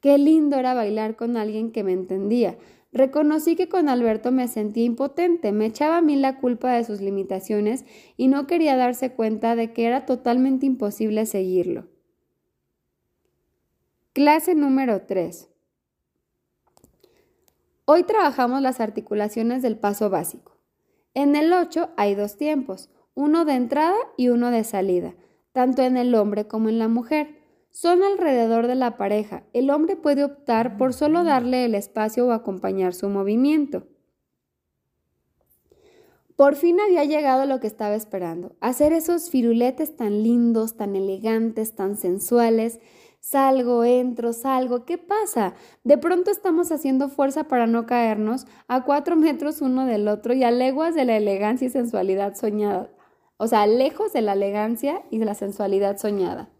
Qué 0.00 0.16
lindo 0.16 0.56
era 0.56 0.74
bailar 0.74 1.16
con 1.16 1.36
alguien 1.36 1.72
que 1.72 1.82
me 1.82 1.92
entendía. 1.92 2.56
Reconocí 2.92 3.56
que 3.56 3.68
con 3.68 3.88
Alberto 3.88 4.32
me 4.32 4.48
sentía 4.48 4.84
impotente, 4.84 5.52
me 5.52 5.66
echaba 5.66 5.98
a 5.98 6.02
mí 6.02 6.16
la 6.16 6.38
culpa 6.38 6.72
de 6.72 6.84
sus 6.84 7.00
limitaciones 7.00 7.84
y 8.16 8.28
no 8.28 8.46
quería 8.46 8.76
darse 8.76 9.12
cuenta 9.12 9.56
de 9.56 9.72
que 9.72 9.86
era 9.86 10.06
totalmente 10.06 10.66
imposible 10.66 11.26
seguirlo. 11.26 11.88
Clase 14.12 14.54
número 14.54 15.02
3. 15.02 15.48
Hoy 17.84 18.02
trabajamos 18.04 18.62
las 18.62 18.80
articulaciones 18.80 19.62
del 19.62 19.78
paso 19.78 20.10
básico. 20.10 20.56
En 21.14 21.36
el 21.36 21.52
8 21.52 21.90
hay 21.96 22.14
dos 22.14 22.36
tiempos, 22.36 22.90
uno 23.14 23.44
de 23.44 23.54
entrada 23.54 23.96
y 24.16 24.28
uno 24.28 24.50
de 24.50 24.64
salida, 24.64 25.14
tanto 25.52 25.82
en 25.82 25.96
el 25.96 26.14
hombre 26.14 26.46
como 26.46 26.68
en 26.68 26.78
la 26.78 26.88
mujer 26.88 27.37
son 27.80 28.02
alrededor 28.02 28.66
de 28.66 28.74
la 28.74 28.96
pareja. 28.96 29.44
El 29.52 29.70
hombre 29.70 29.94
puede 29.94 30.24
optar 30.24 30.76
por 30.78 30.92
solo 30.92 31.22
darle 31.22 31.64
el 31.64 31.76
espacio 31.76 32.26
o 32.26 32.32
acompañar 32.32 32.92
su 32.92 33.08
movimiento. 33.08 33.86
Por 36.34 36.56
fin 36.56 36.80
había 36.80 37.04
llegado 37.04 37.46
lo 37.46 37.60
que 37.60 37.68
estaba 37.68 37.94
esperando, 37.94 38.56
hacer 38.60 38.92
esos 38.92 39.30
firuletes 39.30 39.96
tan 39.96 40.24
lindos, 40.24 40.76
tan 40.76 40.96
elegantes, 40.96 41.76
tan 41.76 41.96
sensuales. 41.96 42.80
Salgo, 43.20 43.84
entro, 43.84 44.32
salgo. 44.32 44.84
¿Qué 44.84 44.98
pasa? 44.98 45.54
De 45.84 45.98
pronto 45.98 46.32
estamos 46.32 46.72
haciendo 46.72 47.08
fuerza 47.08 47.44
para 47.44 47.68
no 47.68 47.86
caernos 47.86 48.48
a 48.66 48.82
cuatro 48.82 49.14
metros 49.14 49.62
uno 49.62 49.86
del 49.86 50.08
otro 50.08 50.34
y 50.34 50.42
a 50.42 50.50
leguas 50.50 50.96
de 50.96 51.04
la 51.04 51.16
elegancia 51.16 51.68
y 51.68 51.70
sensualidad 51.70 52.34
soñada. 52.34 52.90
O 53.36 53.46
sea, 53.46 53.68
lejos 53.68 54.12
de 54.12 54.22
la 54.22 54.32
elegancia 54.32 55.04
y 55.12 55.18
de 55.18 55.26
la 55.26 55.34
sensualidad 55.34 55.96
soñada. 55.96 56.50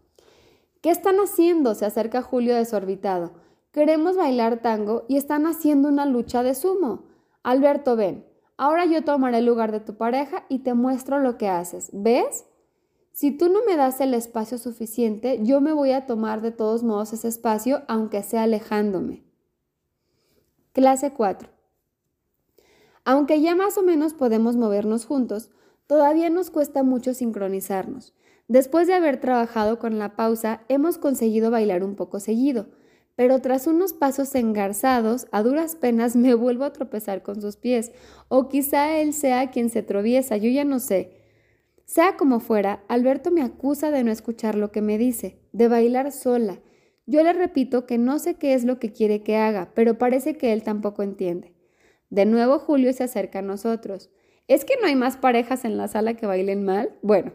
¿Qué 0.81 0.91
están 0.91 1.17
haciendo? 1.17 1.75
Se 1.75 1.85
acerca 1.85 2.21
Julio 2.21 2.55
desorbitado. 2.55 3.31
Queremos 3.71 4.15
bailar 4.15 4.61
tango 4.61 5.03
y 5.07 5.17
están 5.17 5.45
haciendo 5.45 5.89
una 5.89 6.05
lucha 6.05 6.41
de 6.41 6.55
sumo. 6.55 7.03
Alberto, 7.43 7.95
ven. 7.95 8.25
Ahora 8.57 8.85
yo 8.85 9.03
tomaré 9.03 9.39
el 9.39 9.45
lugar 9.45 9.71
de 9.71 9.79
tu 9.79 9.95
pareja 9.95 10.45
y 10.49 10.59
te 10.59 10.73
muestro 10.73 11.19
lo 11.19 11.37
que 11.37 11.49
haces. 11.49 11.89
¿Ves? 11.93 12.45
Si 13.11 13.31
tú 13.31 13.49
no 13.49 13.59
me 13.65 13.75
das 13.75 13.99
el 13.99 14.13
espacio 14.13 14.57
suficiente, 14.57 15.39
yo 15.43 15.59
me 15.59 15.73
voy 15.73 15.91
a 15.91 16.05
tomar 16.05 16.41
de 16.41 16.51
todos 16.51 16.83
modos 16.83 17.11
ese 17.13 17.27
espacio, 17.27 17.83
aunque 17.87 18.23
sea 18.23 18.43
alejándome. 18.43 19.23
Clase 20.71 21.11
4. 21.11 21.49
Aunque 23.03 23.41
ya 23.41 23.55
más 23.55 23.77
o 23.77 23.83
menos 23.83 24.13
podemos 24.13 24.55
movernos 24.55 25.05
juntos, 25.05 25.49
Todavía 25.89 26.29
nos 26.29 26.51
cuesta 26.51 26.83
mucho 26.83 27.15
sincronizarnos. 27.15 28.13
Después 28.49 28.87
de 28.87 28.95
haber 28.95 29.21
trabajado 29.21 29.77
con 29.77 29.99
la 29.99 30.15
pausa, 30.15 30.61
hemos 30.69 30.97
conseguido 30.97 31.51
bailar 31.51 31.83
un 31.83 31.95
poco 31.95 32.19
seguido, 32.19 32.65
pero 33.15 33.39
tras 33.41 33.67
unos 33.67 33.93
pasos 33.93 34.33
engarzados, 34.33 35.27
a 35.31 35.43
duras 35.43 35.75
penas 35.75 36.15
me 36.15 36.33
vuelvo 36.35 36.63
a 36.63 36.73
tropezar 36.73 37.21
con 37.21 37.41
sus 37.41 37.57
pies, 37.57 37.91
o 38.27 38.49
quizá 38.49 38.97
él 38.97 39.13
sea 39.13 39.51
quien 39.51 39.69
se 39.69 39.83
tropieza, 39.83 40.35
yo 40.35 40.49
ya 40.49 40.65
no 40.65 40.79
sé. 40.79 41.11
Sea 41.85 42.17
como 42.17 42.39
fuera, 42.39 42.83
Alberto 42.87 43.29
me 43.29 43.43
acusa 43.43 43.91
de 43.91 44.03
no 44.03 44.11
escuchar 44.11 44.55
lo 44.55 44.71
que 44.71 44.81
me 44.81 44.97
dice, 44.97 45.37
de 45.51 45.67
bailar 45.67 46.11
sola. 46.11 46.59
Yo 47.05 47.21
le 47.21 47.33
repito 47.33 47.85
que 47.85 47.99
no 47.99 48.17
sé 48.17 48.33
qué 48.33 48.55
es 48.55 48.63
lo 48.63 48.79
que 48.79 48.91
quiere 48.91 49.21
que 49.21 49.37
haga, 49.37 49.71
pero 49.75 49.99
parece 49.99 50.37
que 50.37 50.53
él 50.53 50.63
tampoco 50.63 51.03
entiende. 51.03 51.53
De 52.09 52.25
nuevo 52.25 52.57
Julio 52.57 52.91
se 52.93 53.03
acerca 53.03 53.39
a 53.39 53.43
nosotros. 53.43 54.09
¿Es 54.47 54.65
que 54.65 54.73
no 54.81 54.87
hay 54.87 54.95
más 54.95 55.17
parejas 55.17 55.65
en 55.65 55.77
la 55.77 55.87
sala 55.87 56.15
que 56.15 56.25
bailen 56.25 56.65
mal? 56.65 56.95
Bueno, 57.03 57.33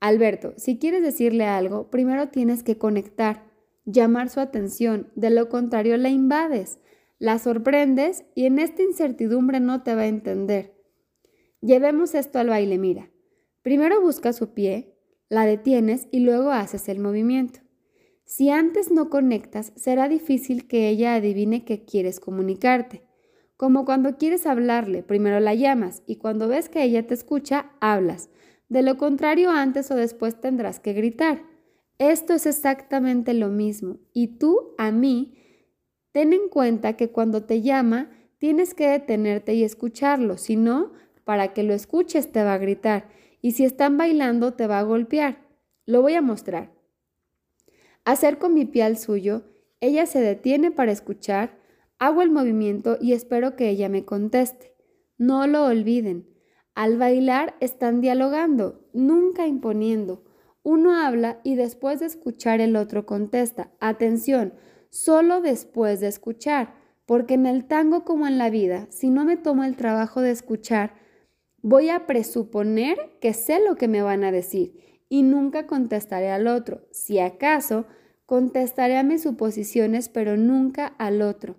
Alberto, 0.00 0.54
si 0.56 0.78
quieres 0.78 1.02
decirle 1.02 1.44
algo, 1.44 1.90
primero 1.90 2.28
tienes 2.28 2.62
que 2.62 2.78
conectar 2.78 3.44
llamar 3.84 4.30
su 4.30 4.40
atención, 4.40 5.10
de 5.14 5.30
lo 5.30 5.48
contrario 5.48 5.96
la 5.96 6.08
invades, 6.08 6.78
la 7.18 7.38
sorprendes 7.38 8.24
y 8.34 8.46
en 8.46 8.58
esta 8.58 8.82
incertidumbre 8.82 9.60
no 9.60 9.82
te 9.82 9.94
va 9.94 10.02
a 10.02 10.06
entender. 10.06 10.74
Llevemos 11.60 12.14
esto 12.14 12.38
al 12.38 12.48
baile, 12.48 12.78
mira. 12.78 13.10
Primero 13.62 14.00
busca 14.00 14.32
su 14.32 14.54
pie, 14.54 14.96
la 15.28 15.44
detienes 15.44 16.08
y 16.10 16.20
luego 16.20 16.50
haces 16.50 16.88
el 16.88 16.98
movimiento. 16.98 17.60
Si 18.24 18.48
antes 18.48 18.90
no 18.90 19.10
conectas, 19.10 19.72
será 19.76 20.08
difícil 20.08 20.66
que 20.66 20.88
ella 20.88 21.14
adivine 21.14 21.64
que 21.64 21.84
quieres 21.84 22.20
comunicarte. 22.20 23.02
Como 23.56 23.84
cuando 23.84 24.16
quieres 24.16 24.46
hablarle, 24.46 25.02
primero 25.02 25.40
la 25.40 25.54
llamas 25.54 26.02
y 26.06 26.16
cuando 26.16 26.48
ves 26.48 26.70
que 26.70 26.82
ella 26.82 27.06
te 27.06 27.12
escucha, 27.12 27.72
hablas. 27.80 28.30
De 28.70 28.82
lo 28.82 28.96
contrario, 28.96 29.50
antes 29.50 29.90
o 29.90 29.96
después 29.96 30.40
tendrás 30.40 30.78
que 30.78 30.92
gritar. 30.92 31.42
Esto 31.98 32.34
es 32.34 32.46
exactamente 32.46 33.34
lo 33.34 33.48
mismo. 33.48 33.98
Y 34.14 34.38
tú 34.38 34.74
a 34.78 34.92
mí, 34.92 35.36
ten 36.12 36.32
en 36.32 36.48
cuenta 36.48 36.94
que 36.96 37.10
cuando 37.10 37.42
te 37.42 37.62
llama, 37.62 38.10
tienes 38.38 38.72
que 38.72 38.88
detenerte 38.88 39.54
y 39.54 39.64
escucharlo. 39.64 40.38
Si 40.38 40.54
no, 40.54 40.92
para 41.24 41.52
que 41.52 41.64
lo 41.64 41.74
escuches 41.74 42.30
te 42.30 42.44
va 42.44 42.54
a 42.54 42.58
gritar. 42.58 43.08
Y 43.42 43.52
si 43.52 43.64
están 43.64 43.98
bailando, 43.98 44.54
te 44.54 44.68
va 44.68 44.78
a 44.78 44.84
golpear. 44.84 45.42
Lo 45.84 46.00
voy 46.00 46.14
a 46.14 46.22
mostrar. 46.22 46.72
Acerco 48.04 48.48
mi 48.48 48.66
pie 48.66 48.84
al 48.84 48.98
suyo, 48.98 49.42
ella 49.80 50.06
se 50.06 50.20
detiene 50.20 50.70
para 50.70 50.92
escuchar, 50.92 51.58
hago 51.98 52.22
el 52.22 52.30
movimiento 52.30 52.98
y 53.00 53.14
espero 53.14 53.56
que 53.56 53.68
ella 53.68 53.88
me 53.88 54.04
conteste. 54.04 54.76
No 55.18 55.48
lo 55.48 55.64
olviden. 55.64 56.29
Al 56.74 56.96
bailar 56.96 57.56
están 57.60 58.00
dialogando, 58.00 58.88
nunca 58.92 59.46
imponiendo. 59.46 60.24
Uno 60.62 60.94
habla 60.94 61.40
y 61.42 61.54
después 61.54 62.00
de 62.00 62.06
escuchar 62.06 62.60
el 62.60 62.76
otro 62.76 63.06
contesta. 63.06 63.70
Atención, 63.80 64.54
solo 64.90 65.40
después 65.40 66.00
de 66.00 66.08
escuchar, 66.08 66.74
porque 67.06 67.34
en 67.34 67.46
el 67.46 67.66
tango 67.66 68.04
como 68.04 68.26
en 68.26 68.38
la 68.38 68.50
vida, 68.50 68.86
si 68.90 69.10
no 69.10 69.24
me 69.24 69.36
tomo 69.36 69.64
el 69.64 69.76
trabajo 69.76 70.20
de 70.20 70.30
escuchar, 70.30 70.94
voy 71.62 71.88
a 71.88 72.06
presuponer 72.06 73.16
que 73.20 73.34
sé 73.34 73.60
lo 73.66 73.76
que 73.76 73.88
me 73.88 74.02
van 74.02 74.24
a 74.24 74.32
decir 74.32 75.04
y 75.08 75.22
nunca 75.22 75.66
contestaré 75.66 76.30
al 76.30 76.46
otro. 76.46 76.86
Si 76.92 77.18
acaso, 77.18 77.86
contestaré 78.26 78.96
a 78.96 79.02
mis 79.02 79.22
suposiciones, 79.22 80.08
pero 80.08 80.36
nunca 80.36 80.86
al 80.86 81.20
otro. 81.20 81.56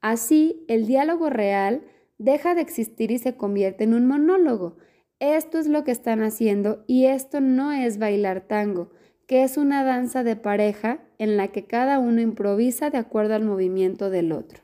Así, 0.00 0.64
el 0.68 0.86
diálogo 0.86 1.28
real 1.28 1.82
deja 2.24 2.54
de 2.54 2.62
existir 2.62 3.10
y 3.10 3.18
se 3.18 3.36
convierte 3.36 3.84
en 3.84 3.92
un 3.92 4.06
monólogo. 4.06 4.76
Esto 5.20 5.58
es 5.58 5.68
lo 5.68 5.84
que 5.84 5.90
están 5.90 6.22
haciendo 6.22 6.82
y 6.86 7.04
esto 7.04 7.40
no 7.40 7.70
es 7.70 7.98
bailar 7.98 8.40
tango, 8.40 8.90
que 9.26 9.42
es 9.42 9.58
una 9.58 9.84
danza 9.84 10.24
de 10.24 10.34
pareja 10.34 11.00
en 11.18 11.36
la 11.36 11.48
que 11.48 11.66
cada 11.66 11.98
uno 11.98 12.22
improvisa 12.22 12.88
de 12.88 12.98
acuerdo 12.98 13.34
al 13.34 13.44
movimiento 13.44 14.08
del 14.08 14.32
otro. 14.32 14.62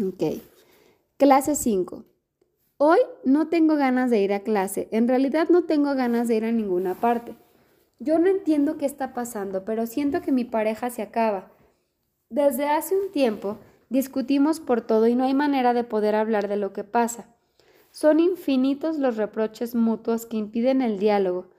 Ok. 0.00 0.40
Clase 1.16 1.56
5. 1.56 2.04
Hoy 2.78 2.98
no 3.24 3.48
tengo 3.48 3.76
ganas 3.76 4.08
de 4.10 4.20
ir 4.20 4.32
a 4.32 4.40
clase. 4.40 4.88
En 4.92 5.08
realidad 5.08 5.48
no 5.50 5.64
tengo 5.64 5.94
ganas 5.94 6.28
de 6.28 6.36
ir 6.36 6.44
a 6.44 6.52
ninguna 6.52 6.94
parte. 6.94 7.34
Yo 7.98 8.18
no 8.20 8.28
entiendo 8.28 8.78
qué 8.78 8.86
está 8.86 9.14
pasando, 9.14 9.64
pero 9.64 9.86
siento 9.86 10.22
que 10.22 10.32
mi 10.32 10.44
pareja 10.44 10.90
se 10.90 11.02
acaba. 11.02 11.52
Desde 12.30 12.66
hace 12.68 12.96
un 12.96 13.12
tiempo 13.12 13.58
discutimos 13.92 14.58
por 14.58 14.80
todo 14.80 15.06
y 15.06 15.14
no 15.14 15.24
hay 15.24 15.34
manera 15.34 15.74
de 15.74 15.84
poder 15.84 16.14
hablar 16.14 16.48
de 16.48 16.56
lo 16.56 16.72
que 16.72 16.82
pasa. 16.82 17.28
Son 17.90 18.20
infinitos 18.20 18.98
los 18.98 19.18
reproches 19.18 19.74
mutuos 19.74 20.24
que 20.24 20.38
impiden 20.38 20.80
el 20.80 20.98
diálogo. 20.98 21.50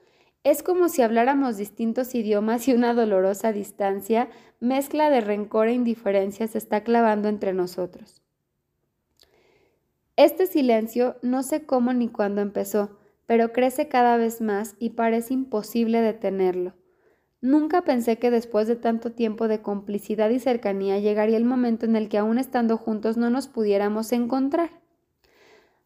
Es 0.42 0.64
como 0.64 0.88
si 0.88 1.00
habláramos 1.00 1.56
distintos 1.56 2.14
idiomas 2.14 2.66
y 2.66 2.74
una 2.74 2.92
dolorosa 2.92 3.52
distancia, 3.52 4.28
mezcla 4.58 5.10
de 5.10 5.20
rencor 5.20 5.68
e 5.68 5.74
indiferencia 5.74 6.48
se 6.48 6.58
está 6.58 6.82
clavando 6.82 7.28
entre 7.28 7.52
nosotros. 7.54 8.20
Este 10.16 10.46
silencio 10.46 11.16
no 11.22 11.44
sé 11.44 11.64
cómo 11.64 11.92
ni 11.92 12.08
cuándo 12.08 12.40
empezó, 12.40 12.98
pero 13.26 13.52
crece 13.52 13.88
cada 13.88 14.16
vez 14.16 14.40
más 14.40 14.74
y 14.80 14.90
parece 14.90 15.34
imposible 15.34 16.00
detenerlo. 16.00 16.74
Nunca 17.44 17.82
pensé 17.82 18.16
que 18.16 18.30
después 18.30 18.68
de 18.68 18.74
tanto 18.74 19.12
tiempo 19.12 19.48
de 19.48 19.60
complicidad 19.60 20.30
y 20.30 20.38
cercanía 20.38 20.98
llegaría 20.98 21.36
el 21.36 21.44
momento 21.44 21.84
en 21.84 21.94
el 21.94 22.08
que 22.08 22.16
aún 22.16 22.38
estando 22.38 22.78
juntos 22.78 23.18
no 23.18 23.28
nos 23.28 23.48
pudiéramos 23.48 24.12
encontrar. 24.12 24.70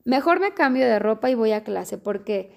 Mejor 0.05 0.38
me 0.38 0.55
cambio 0.55 0.87
de 0.87 1.01
ropa 1.01 1.31
y 1.31 1.35
voy 1.35 1.51
a 1.51 1.64
clase 1.64 1.99
porque 1.99 2.53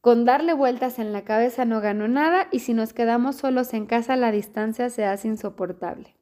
con 0.00 0.24
darle 0.24 0.54
vueltas 0.54 0.98
en 0.98 1.12
la 1.12 1.24
cabeza 1.24 1.66
no 1.66 1.82
gano 1.82 2.08
nada 2.08 2.48
y 2.50 2.60
si 2.60 2.72
nos 2.72 2.94
quedamos 2.94 3.36
solos 3.36 3.74
en 3.74 3.84
casa 3.84 4.16
la 4.16 4.32
distancia 4.32 4.88
se 4.88 5.04
hace 5.04 5.28
insoportable. 5.28 6.16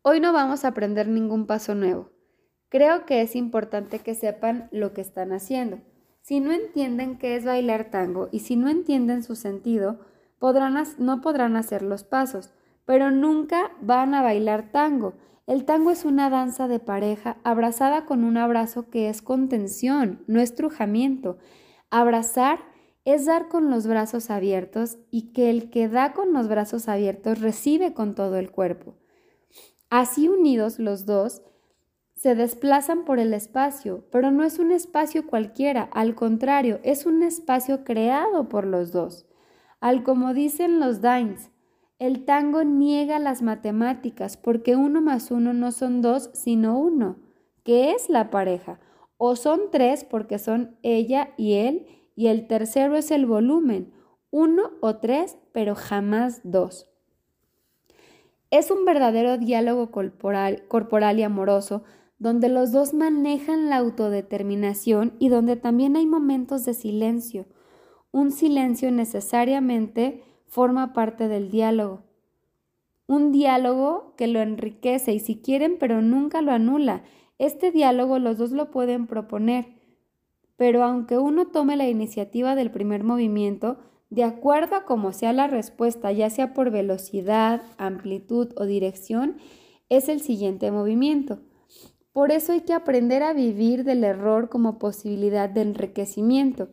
Hoy 0.00 0.18
no 0.18 0.32
vamos 0.32 0.64
a 0.64 0.68
aprender 0.68 1.08
ningún 1.08 1.46
paso 1.46 1.74
nuevo. 1.74 2.08
Creo 2.70 3.04
que 3.04 3.20
es 3.20 3.36
importante 3.36 3.98
que 3.98 4.14
sepan 4.14 4.70
lo 4.72 4.94
que 4.94 5.02
están 5.02 5.30
haciendo. 5.34 5.82
Si 6.22 6.40
no 6.40 6.52
entienden 6.52 7.18
qué 7.18 7.36
es 7.36 7.44
bailar 7.44 7.90
tango 7.90 8.30
y 8.32 8.38
si 8.38 8.56
no 8.56 8.70
entienden 8.70 9.22
su 9.22 9.36
sentido, 9.36 10.00
no 10.98 11.20
podrán 11.20 11.56
hacer 11.56 11.82
los 11.82 12.04
pasos, 12.04 12.50
pero 12.84 13.10
nunca 13.10 13.70
van 13.80 14.14
a 14.14 14.22
bailar 14.22 14.70
tango 14.72 15.14
el 15.46 15.64
tango 15.64 15.90
es 15.90 16.04
una 16.04 16.30
danza 16.30 16.68
de 16.68 16.78
pareja 16.78 17.36
abrazada 17.42 18.04
con 18.04 18.22
un 18.22 18.36
abrazo 18.36 18.90
que 18.90 19.08
es 19.08 19.22
contención, 19.22 20.22
no 20.28 20.40
estrujamiento. 20.40 21.38
Abrazar 21.90 22.60
es 23.04 23.26
dar 23.26 23.48
con 23.48 23.68
los 23.68 23.88
brazos 23.88 24.30
abiertos 24.30 24.98
y 25.10 25.32
que 25.32 25.50
el 25.50 25.68
que 25.68 25.88
da 25.88 26.12
con 26.12 26.32
los 26.32 26.46
brazos 26.46 26.88
abiertos 26.88 27.40
recibe 27.40 27.92
con 27.92 28.14
todo 28.14 28.36
el 28.36 28.52
cuerpo. 28.52 28.94
Así 29.90 30.28
unidos 30.28 30.78
los 30.78 31.06
dos, 31.06 31.42
se 32.14 32.36
desplazan 32.36 33.04
por 33.04 33.18
el 33.18 33.34
espacio, 33.34 34.06
pero 34.12 34.30
no 34.30 34.44
es 34.44 34.60
un 34.60 34.70
espacio 34.70 35.26
cualquiera, 35.26 35.82
al 35.92 36.14
contrario, 36.14 36.78
es 36.84 37.04
un 37.04 37.24
espacio 37.24 37.82
creado 37.82 38.48
por 38.48 38.64
los 38.64 38.92
dos. 38.92 39.26
Al 39.82 40.04
como 40.04 40.32
dicen 40.32 40.78
los 40.78 41.00
Dains, 41.00 41.50
el 41.98 42.24
tango 42.24 42.62
niega 42.62 43.18
las 43.18 43.42
matemáticas 43.42 44.36
porque 44.36 44.76
uno 44.76 45.00
más 45.00 45.32
uno 45.32 45.52
no 45.54 45.72
son 45.72 46.02
dos, 46.02 46.30
sino 46.34 46.78
uno, 46.78 47.16
que 47.64 47.90
es 47.90 48.08
la 48.08 48.30
pareja. 48.30 48.78
O 49.16 49.34
son 49.34 49.72
tres 49.72 50.04
porque 50.04 50.38
son 50.38 50.76
ella 50.82 51.30
y 51.36 51.54
él, 51.54 51.88
y 52.14 52.28
el 52.28 52.46
tercero 52.46 52.94
es 52.94 53.10
el 53.10 53.26
volumen, 53.26 53.92
uno 54.30 54.70
o 54.80 54.98
tres, 54.98 55.36
pero 55.50 55.74
jamás 55.74 56.42
dos. 56.44 56.86
Es 58.52 58.70
un 58.70 58.84
verdadero 58.84 59.36
diálogo 59.36 59.90
corporal, 59.90 60.62
corporal 60.68 61.18
y 61.18 61.24
amoroso 61.24 61.82
donde 62.20 62.48
los 62.48 62.70
dos 62.70 62.94
manejan 62.94 63.68
la 63.68 63.78
autodeterminación 63.78 65.16
y 65.18 65.28
donde 65.28 65.56
también 65.56 65.96
hay 65.96 66.06
momentos 66.06 66.64
de 66.64 66.72
silencio. 66.72 67.46
Un 68.12 68.30
silencio 68.30 68.92
necesariamente 68.92 70.22
forma 70.46 70.92
parte 70.92 71.28
del 71.28 71.50
diálogo. 71.50 72.02
Un 73.06 73.32
diálogo 73.32 74.14
que 74.18 74.26
lo 74.26 74.40
enriquece 74.40 75.14
y 75.14 75.18
si 75.18 75.40
quieren, 75.40 75.78
pero 75.80 76.02
nunca 76.02 76.42
lo 76.42 76.52
anula. 76.52 77.04
Este 77.38 77.70
diálogo 77.70 78.18
los 78.18 78.36
dos 78.36 78.52
lo 78.52 78.70
pueden 78.70 79.06
proponer, 79.06 79.66
pero 80.56 80.84
aunque 80.84 81.16
uno 81.16 81.46
tome 81.46 81.76
la 81.76 81.88
iniciativa 81.88 82.54
del 82.54 82.70
primer 82.70 83.02
movimiento, 83.02 83.78
de 84.10 84.24
acuerdo 84.24 84.76
a 84.76 84.84
cómo 84.84 85.14
sea 85.14 85.32
la 85.32 85.46
respuesta, 85.46 86.12
ya 86.12 86.28
sea 86.28 86.52
por 86.52 86.70
velocidad, 86.70 87.62
amplitud 87.78 88.52
o 88.58 88.66
dirección, 88.66 89.38
es 89.88 90.10
el 90.10 90.20
siguiente 90.20 90.70
movimiento. 90.70 91.40
Por 92.12 92.30
eso 92.30 92.52
hay 92.52 92.60
que 92.60 92.74
aprender 92.74 93.22
a 93.22 93.32
vivir 93.32 93.84
del 93.84 94.04
error 94.04 94.50
como 94.50 94.78
posibilidad 94.78 95.48
de 95.48 95.62
enriquecimiento. 95.62 96.68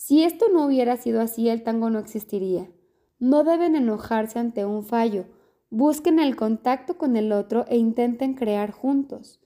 Si 0.00 0.22
esto 0.22 0.46
no 0.52 0.64
hubiera 0.64 0.96
sido 0.96 1.20
así, 1.20 1.48
el 1.48 1.64
tango 1.64 1.90
no 1.90 1.98
existiría. 1.98 2.70
No 3.18 3.42
deben 3.42 3.74
enojarse 3.74 4.38
ante 4.38 4.64
un 4.64 4.84
fallo. 4.84 5.24
Busquen 5.70 6.20
el 6.20 6.36
contacto 6.36 6.96
con 6.96 7.16
el 7.16 7.32
otro 7.32 7.64
e 7.66 7.78
intenten 7.78 8.34
crear 8.34 8.70
juntos. 8.70 9.40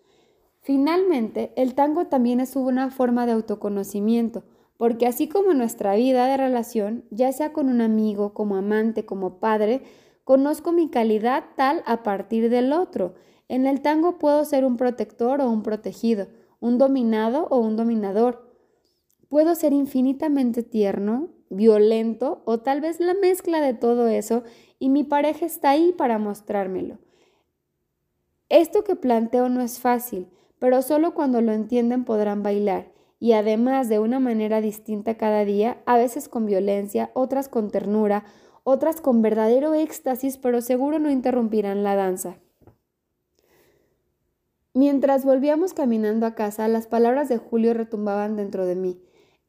Finalmente, 0.61 1.55
el 1.57 1.75
tango 1.75 2.09
también 2.09 2.38
es 2.38 2.55
una 2.55 2.91
forma 2.91 3.25
de 3.25 3.33
autoconocimiento, 3.33 4.45
porque 4.77 5.07
así 5.07 5.27
como 5.27 5.55
nuestra 5.55 5.95
vida 5.95 6.27
de 6.27 6.37
relación, 6.37 7.07
ya 7.11 7.33
sea 7.33 7.55
con 7.55 7.71
un 7.71 7.81
amigo, 7.81 8.35
como 8.35 8.57
amante, 8.57 9.07
como 9.07 9.41
padre, 9.41 9.83
conozco 10.23 10.71
mi 10.71 10.91
calidad 10.91 11.45
tal 11.57 11.83
a 11.87 12.03
partir 12.03 12.51
del 12.51 12.75
otro. 12.75 13.15
En 13.49 13.67
el 13.67 13.81
tango 13.81 14.19
puedo 14.19 14.45
ser 14.45 14.67
un 14.67 14.77
protector 14.77 15.41
o 15.41 15.49
un 15.49 15.62
protegido, 15.62 16.27
un 16.61 16.77
dominado 16.77 17.49
o 17.51 17.59
un 17.59 17.75
dominador. 17.77 18.52
Puedo 19.33 19.55
ser 19.55 19.73
infinitamente 19.73 20.62
tierno, 20.62 21.31
violento 21.49 22.42
o 22.45 22.61
tal 22.61 22.83
vez 22.83 23.01
la 23.01 23.14
mezcla 23.14 23.62
de 23.62 23.73
todo 23.73 24.09
eso 24.09 24.42
y 24.79 24.90
mi 24.90 25.05
pareja 25.05 25.47
está 25.47 25.71
ahí 25.71 25.95
para 25.97 26.18
mostrármelo. 26.18 26.99
Esto 28.51 28.85
que 28.85 28.95
planteo 28.95 29.49
no 29.49 29.62
es 29.62 29.81
fácil, 29.81 30.29
pero 30.59 30.83
solo 30.83 31.14
cuando 31.14 31.40
lo 31.40 31.53
entienden 31.53 32.05
podrán 32.05 32.42
bailar, 32.42 32.92
y 33.21 33.33
además 33.33 33.88
de 33.88 34.01
una 34.01 34.21
manera 34.21 34.61
distinta 34.61 35.16
cada 35.16 35.47
día, 35.47 35.79
a 35.87 35.97
veces 35.97 36.29
con 36.29 36.45
violencia, 36.45 37.11
otras 37.14 37.49
con 37.49 37.71
ternura, 37.71 38.27
otras 38.64 39.01
con 39.01 39.23
verdadero 39.23 39.73
éxtasis, 39.73 40.37
pero 40.37 40.61
seguro 40.61 40.99
no 40.99 41.11
interrumpirán 41.11 41.83
la 41.83 41.97
danza. 41.97 42.37
Mientras 44.75 45.25
volvíamos 45.25 45.73
caminando 45.73 46.27
a 46.27 46.35
casa, 46.35 46.68
las 46.68 46.87
palabras 46.87 47.31
de 47.31 47.38
Julio 47.38 47.73
retumbaban 47.73 48.37
dentro 48.37 48.66
de 48.66 48.77
mí. 48.77 49.01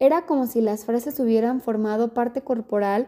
Era 0.03 0.25
como 0.25 0.47
si 0.47 0.59
las 0.59 0.83
frases 0.83 1.19
hubieran 1.19 1.61
formado 1.61 2.13
parte 2.13 2.41
corporal, 2.41 3.07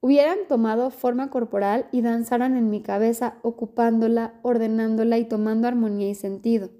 hubieran 0.00 0.38
tomado 0.48 0.90
forma 0.90 1.28
corporal 1.28 1.86
y 1.92 2.00
danzaran 2.00 2.56
en 2.56 2.70
mi 2.70 2.80
cabeza, 2.80 3.34
ocupándola, 3.42 4.34
ordenándola 4.42 5.18
y 5.18 5.26
tomando 5.26 5.68
armonía 5.68 6.08
y 6.08 6.14
sentido 6.14 6.70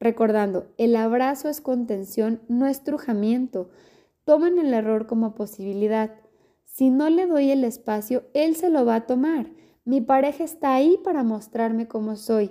recordando, 0.00 0.72
el 0.76 0.96
abrazo 0.96 1.48
es 1.48 1.60
contención, 1.60 2.40
no 2.48 2.66
estrujamiento. 2.66 3.70
Tomen 4.24 4.58
el 4.58 4.72
error 4.74 5.06
como 5.06 5.34
posibilidad. 5.34 6.14
Si 6.64 6.90
no 6.90 7.10
le 7.10 7.26
doy 7.26 7.50
el 7.50 7.64
espacio, 7.64 8.24
él 8.34 8.56
se 8.56 8.70
lo 8.70 8.84
va 8.84 8.96
a 8.96 9.06
tomar. 9.06 9.50
Mi 9.84 10.00
pareja 10.00 10.44
está 10.44 10.74
ahí 10.74 10.98
para 11.02 11.22
mostrarme 11.22 11.88
cómo 11.88 12.16
soy. 12.16 12.50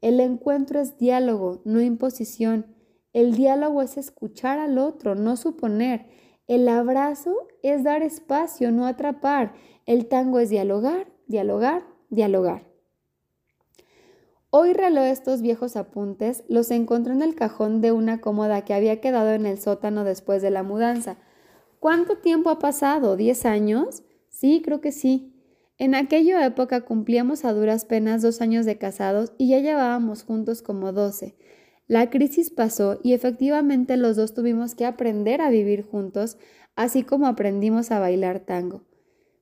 El 0.00 0.20
encuentro 0.20 0.80
es 0.80 0.98
diálogo, 0.98 1.60
no 1.64 1.80
imposición. 1.80 2.66
El 3.12 3.34
diálogo 3.34 3.82
es 3.82 3.96
escuchar 3.96 4.58
al 4.58 4.78
otro, 4.78 5.14
no 5.14 5.36
suponer. 5.36 6.06
El 6.46 6.68
abrazo 6.68 7.34
es 7.62 7.84
dar 7.84 8.02
espacio, 8.02 8.70
no 8.70 8.86
atrapar. 8.86 9.54
El 9.86 10.06
tango 10.06 10.38
es 10.38 10.50
dialogar, 10.50 11.06
dialogar, 11.26 11.84
dialogar. 12.10 12.68
Hoy 14.50 14.72
reló 14.72 15.02
estos 15.02 15.42
viejos 15.42 15.76
apuntes, 15.76 16.42
los 16.48 16.70
encontré 16.70 17.12
en 17.12 17.20
el 17.20 17.34
cajón 17.34 17.82
de 17.82 17.92
una 17.92 18.22
cómoda 18.22 18.64
que 18.64 18.72
había 18.72 18.98
quedado 19.00 19.32
en 19.32 19.44
el 19.44 19.58
sótano 19.58 20.04
después 20.04 20.40
de 20.40 20.50
la 20.50 20.62
mudanza. 20.62 21.18
¿Cuánto 21.80 22.16
tiempo 22.16 22.48
ha 22.48 22.58
pasado? 22.58 23.16
¿Diez 23.16 23.44
años? 23.44 24.02
Sí, 24.30 24.62
creo 24.64 24.80
que 24.80 24.90
sí. 24.90 25.34
En 25.76 25.94
aquella 25.94 26.44
época 26.46 26.80
cumplíamos 26.80 27.44
a 27.44 27.52
duras 27.52 27.84
penas 27.84 28.22
dos 28.22 28.40
años 28.40 28.64
de 28.64 28.78
casados 28.78 29.32
y 29.36 29.48
ya 29.48 29.58
llevábamos 29.58 30.24
juntos 30.24 30.62
como 30.62 30.92
doce. 30.92 31.36
La 31.88 32.10
crisis 32.10 32.50
pasó 32.50 33.00
y 33.02 33.14
efectivamente 33.14 33.96
los 33.96 34.14
dos 34.14 34.34
tuvimos 34.34 34.74
que 34.74 34.84
aprender 34.84 35.40
a 35.40 35.48
vivir 35.48 35.82
juntos, 35.82 36.36
así 36.76 37.02
como 37.02 37.26
aprendimos 37.26 37.90
a 37.90 37.98
bailar 37.98 38.40
tango. 38.40 38.84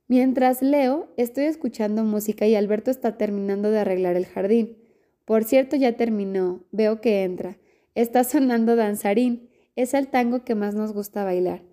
Mientras 0.07 0.61
leo, 0.61 1.13
estoy 1.17 1.43
escuchando 1.43 2.05
música 2.05 2.47
y 2.47 2.55
Alberto 2.55 2.89
está 2.89 3.17
terminando 3.17 3.69
de 3.69 3.79
arreglar 3.79 4.15
el 4.15 4.25
jardín. 4.25 4.77
Por 5.25 5.43
cierto, 5.43 5.75
ya 5.75 5.97
terminó. 5.97 6.63
Veo 6.71 7.01
que 7.01 7.23
entra. 7.23 7.57
Está 7.93 8.23
sonando 8.23 8.77
danzarín. 8.77 9.49
Es 9.75 9.93
el 9.93 10.07
tango 10.07 10.45
que 10.45 10.55
más 10.55 10.73
nos 10.73 10.93
gusta 10.93 11.25
bailar. 11.25 11.63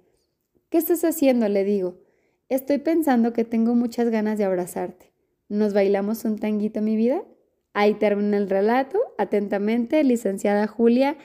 ¿Qué 0.70 0.78
estás 0.78 1.04
haciendo? 1.04 1.48
le 1.48 1.62
digo. 1.62 2.00
Estoy 2.48 2.78
pensando 2.78 3.32
que 3.32 3.44
tengo 3.44 3.76
muchas 3.76 4.10
ganas 4.10 4.38
de 4.38 4.44
abrazarte. 4.44 5.12
¿Nos 5.48 5.72
bailamos 5.72 6.24
un 6.24 6.36
tanguito, 6.36 6.82
mi 6.82 6.96
vida? 6.96 7.22
Ahí 7.74 7.94
termina 7.94 8.38
el 8.38 8.48
relato. 8.48 8.98
Atentamente, 9.18 10.02
licenciada 10.04 10.66
Julia 10.66 11.18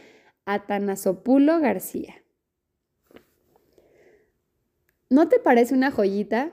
Atanasopulo 0.46 1.60
García. 1.60 2.16
¿No 5.10 5.30
te 5.30 5.40
parece 5.40 5.74
una 5.74 5.92
joyita? 5.92 6.52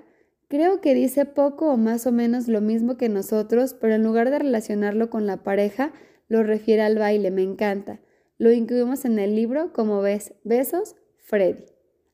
Creo 0.48 0.80
que 0.80 0.94
dice 0.94 1.24
poco 1.24 1.72
o 1.72 1.76
más 1.76 2.06
o 2.06 2.12
menos 2.12 2.46
lo 2.46 2.60
mismo 2.60 2.96
que 2.96 3.08
nosotros, 3.08 3.74
pero 3.74 3.94
en 3.94 4.04
lugar 4.04 4.30
de 4.30 4.38
relacionarlo 4.38 5.10
con 5.10 5.26
la 5.26 5.42
pareja, 5.42 5.92
lo 6.28 6.42
refiere 6.42 6.82
al 6.82 6.98
baile, 6.98 7.30
me 7.30 7.42
encanta. 7.42 8.00
Lo 8.38 8.52
incluimos 8.52 9.04
en 9.04 9.18
el 9.18 9.34
libro, 9.34 9.72
como 9.72 10.02
ves, 10.02 10.34
Besos, 10.44 10.94
Freddy. 11.18 11.64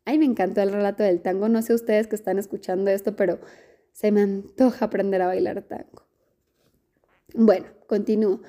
Ay, 0.04 0.18
me 0.18 0.24
encantó 0.24 0.62
el 0.62 0.72
relato 0.72 1.02
del 1.02 1.20
tango, 1.20 1.48
no 1.48 1.62
sé 1.62 1.74
ustedes 1.74 2.06
que 2.06 2.16
están 2.16 2.38
escuchando 2.38 2.90
esto, 2.90 3.16
pero 3.16 3.40
se 3.92 4.12
me 4.12 4.22
antoja 4.22 4.86
aprender 4.86 5.20
a 5.20 5.26
bailar 5.26 5.62
tango. 5.62 6.11
Bueno, 7.34 7.66
continúo. 7.86 8.42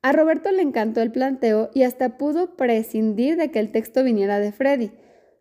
A 0.00 0.12
Roberto 0.12 0.52
le 0.52 0.62
encantó 0.62 1.00
el 1.00 1.10
planteo 1.10 1.70
y 1.74 1.82
hasta 1.82 2.18
pudo 2.18 2.56
prescindir 2.56 3.36
de 3.36 3.50
que 3.50 3.58
el 3.58 3.72
texto 3.72 4.04
viniera 4.04 4.38
de 4.38 4.52
Freddy. 4.52 4.92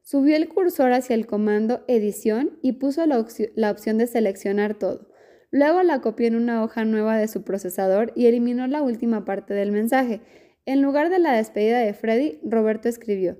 Subió 0.01 0.35
el 0.35 0.49
cursor 0.49 0.93
hacia 0.93 1.13
el 1.13 1.27
comando 1.27 1.83
Edición 1.87 2.57
y 2.61 2.73
puso 2.73 3.05
la, 3.05 3.19
opción 3.19 3.97
de 3.97 4.07
seleccionar 4.07 4.73
todo. 4.73 5.09
Luego 5.51 5.83
la 5.83 6.01
copió 6.01 6.27
en 6.27 6.35
una 6.35 6.63
hoja 6.63 6.85
nueva 6.85 7.17
de 7.17 7.27
su 7.27 7.43
procesador 7.43 8.13
y 8.15 8.25
eliminó 8.25 8.67
la 8.67 8.81
última 8.81 9.25
parte 9.25 9.53
del 9.53 9.71
mensaje. 9.71 10.21
En 10.65 10.81
lugar 10.81 11.09
de 11.09 11.19
la 11.19 11.33
despedida 11.33 11.79
de 11.79 11.93
Freddy, 11.93 12.39
Roberto 12.43 12.89
escribió, 12.89 13.37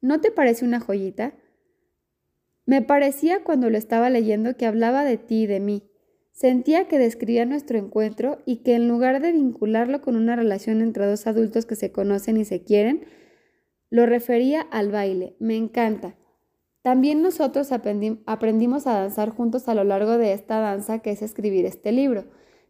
¿No 0.00 0.20
te 0.20 0.30
parece 0.30 0.64
una 0.64 0.80
joyita? 0.80 1.34
Me 2.66 2.82
parecía 2.82 3.44
cuando 3.44 3.70
lo 3.70 3.78
estaba 3.78 4.10
leyendo 4.10 4.56
que 4.56 4.66
hablaba 4.66 5.04
de 5.04 5.16
ti 5.18 5.42
y 5.42 5.46
de 5.46 5.60
mí. 5.60 5.89
Sentía 6.32 6.88
que 6.88 6.98
describía 6.98 7.44
nuestro 7.44 7.78
encuentro 7.78 8.38
y 8.46 8.58
que 8.58 8.74
en 8.74 8.88
lugar 8.88 9.20
de 9.20 9.32
vincularlo 9.32 10.00
con 10.00 10.16
una 10.16 10.36
relación 10.36 10.80
entre 10.80 11.06
dos 11.06 11.26
adultos 11.26 11.66
que 11.66 11.76
se 11.76 11.92
conocen 11.92 12.36
y 12.36 12.44
se 12.44 12.62
quieren, 12.62 13.04
lo 13.90 14.06
refería 14.06 14.62
al 14.62 14.90
baile. 14.90 15.36
Me 15.38 15.56
encanta. 15.56 16.16
También 16.82 17.20
nosotros 17.20 17.72
aprendimos 17.72 18.86
a 18.86 19.00
danzar 19.00 19.30
juntos 19.30 19.68
a 19.68 19.74
lo 19.74 19.84
largo 19.84 20.16
de 20.16 20.32
esta 20.32 20.60
danza 20.60 21.00
que 21.00 21.10
es 21.10 21.20
escribir 21.20 21.66
este 21.66 21.92
libro. 21.92 22.24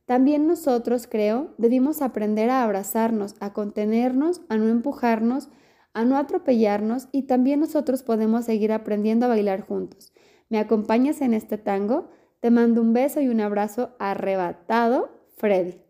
También 0.04 0.48
nosotros, 0.48 1.06
creo, 1.06 1.54
debimos 1.58 2.02
aprender 2.02 2.50
a 2.50 2.64
abrazarnos, 2.64 3.36
a 3.38 3.52
contenernos, 3.52 4.40
a 4.48 4.56
no 4.56 4.68
empujarnos, 4.68 5.48
a 5.94 6.04
no 6.04 6.16
atropellarnos 6.16 7.08
y 7.12 7.22
también 7.22 7.60
nosotros 7.60 8.02
podemos 8.02 8.46
seguir 8.46 8.72
aprendiendo 8.72 9.26
a 9.26 9.28
bailar 9.28 9.60
juntos. 9.60 10.12
¿Me 10.48 10.58
acompañas 10.58 11.20
en 11.20 11.32
este 11.32 11.58
tango? 11.58 12.10
Te 12.40 12.50
mando 12.50 12.80
un 12.80 12.94
beso 12.94 13.20
y 13.20 13.28
un 13.28 13.40
abrazo 13.40 13.94
arrebatado, 13.98 15.26
Freddy. 15.36 15.82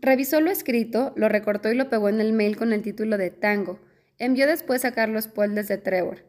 Revisó 0.00 0.40
lo 0.40 0.50
escrito, 0.50 1.12
lo 1.14 1.28
recortó 1.28 1.70
y 1.70 1.76
lo 1.76 1.88
pegó 1.88 2.08
en 2.08 2.20
el 2.20 2.32
mail 2.32 2.56
con 2.56 2.72
el 2.72 2.82
título 2.82 3.16
de 3.16 3.30
Tango. 3.30 3.78
Envió 4.18 4.48
después 4.48 4.84
a 4.84 4.92
Carlos 4.92 5.28
Paul 5.28 5.54
desde 5.54 5.78
Trevor. 5.78 6.24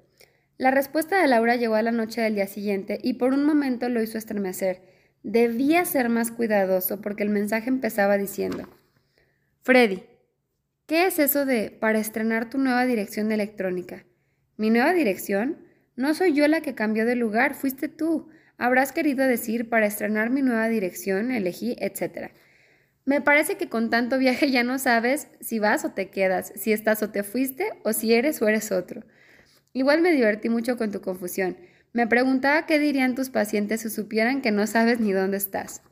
La 0.58 0.70
respuesta 0.70 1.20
de 1.20 1.28
Laura 1.28 1.56
llegó 1.56 1.74
a 1.74 1.82
la 1.82 1.92
noche 1.92 2.22
del 2.22 2.36
día 2.36 2.46
siguiente 2.46 3.00
y 3.02 3.14
por 3.14 3.34
un 3.34 3.44
momento 3.44 3.90
lo 3.90 4.04
hizo 4.04 4.20
estremecer. 4.20 4.82
Debía 5.24 5.84
ser 5.86 6.10
más 6.10 6.32
cuidadoso 6.32 7.02
porque 7.02 7.24
el 7.24 7.30
mensaje 7.30 7.70
empezaba 7.70 8.20
diciendo: 8.20 8.70
Freddy, 9.62 10.04
¿qué 10.86 11.08
es 11.08 11.18
eso 11.18 11.46
de 11.46 11.72
para 11.72 11.98
estrenar 11.98 12.52
tu 12.52 12.60
nueva 12.60 12.86
dirección 12.86 13.32
electrónica? 13.32 14.06
¿Mi 14.58 14.70
nueva 14.70 14.94
dirección? 14.94 15.66
No 16.02 16.16
soy 16.16 16.34
yo 16.34 16.48
la 16.48 16.62
que 16.62 16.74
cambió 16.74 17.06
de 17.06 17.16
lugar, 17.16 17.54
fuiste 17.54 17.88
tú. 17.88 18.28
Habrás 18.58 18.92
querido 18.92 19.28
decir 19.28 19.70
para 19.70 19.86
estrenar 19.86 20.32
mi 20.32 20.42
nueva 20.42 20.68
dirección, 20.68 21.30
elegí, 21.30 21.76
etcétera. 21.80 22.32
Me 23.06 23.22
parece 23.22 23.56
que 23.56 23.70
con 23.70 23.92
tanto 23.92 24.18
viaje 24.18 24.50
ya 24.50 24.64
no 24.64 24.80
sabes 24.80 25.28
si 25.42 25.60
vas 25.60 25.86
o 25.86 25.92
te 25.92 26.10
quedas, 26.10 26.54
si 26.56 26.74
estás 26.74 27.04
o 27.04 27.12
te 27.12 27.22
fuiste, 27.22 27.70
o 27.84 27.94
si 27.94 28.16
eres 28.16 28.42
o 28.42 28.48
eres 28.48 28.72
otro. 28.72 29.04
Igual 29.74 30.02
me 30.02 30.12
divertí 30.12 30.50
mucho 30.50 30.76
con 30.76 30.92
tu 30.92 31.02
confusión. 31.02 31.56
Me 31.94 32.08
preguntaba 32.08 32.66
qué 32.66 32.80
dirían 32.80 33.14
tus 33.14 33.30
pacientes 33.30 33.82
si 33.82 33.92
supieran 33.92 34.42
que 34.42 34.50
no 34.50 34.66
sabes 34.66 35.00
ni 35.00 35.12
dónde 35.12 35.38
estás. 35.38 35.84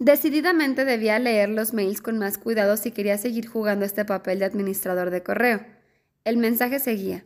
Decididamente 0.00 0.84
debía 0.84 1.20
leer 1.20 1.50
los 1.50 1.72
mails 1.72 2.00
con 2.00 2.18
más 2.18 2.36
cuidado 2.36 2.76
si 2.76 2.90
quería 2.90 3.16
seguir 3.16 3.46
jugando 3.46 3.84
este 3.84 4.04
papel 4.04 4.40
de 4.40 4.46
administrador 4.46 5.10
de 5.10 5.22
correo. 5.22 5.64
El 6.24 6.36
mensaje 6.36 6.80
seguía. 6.80 7.22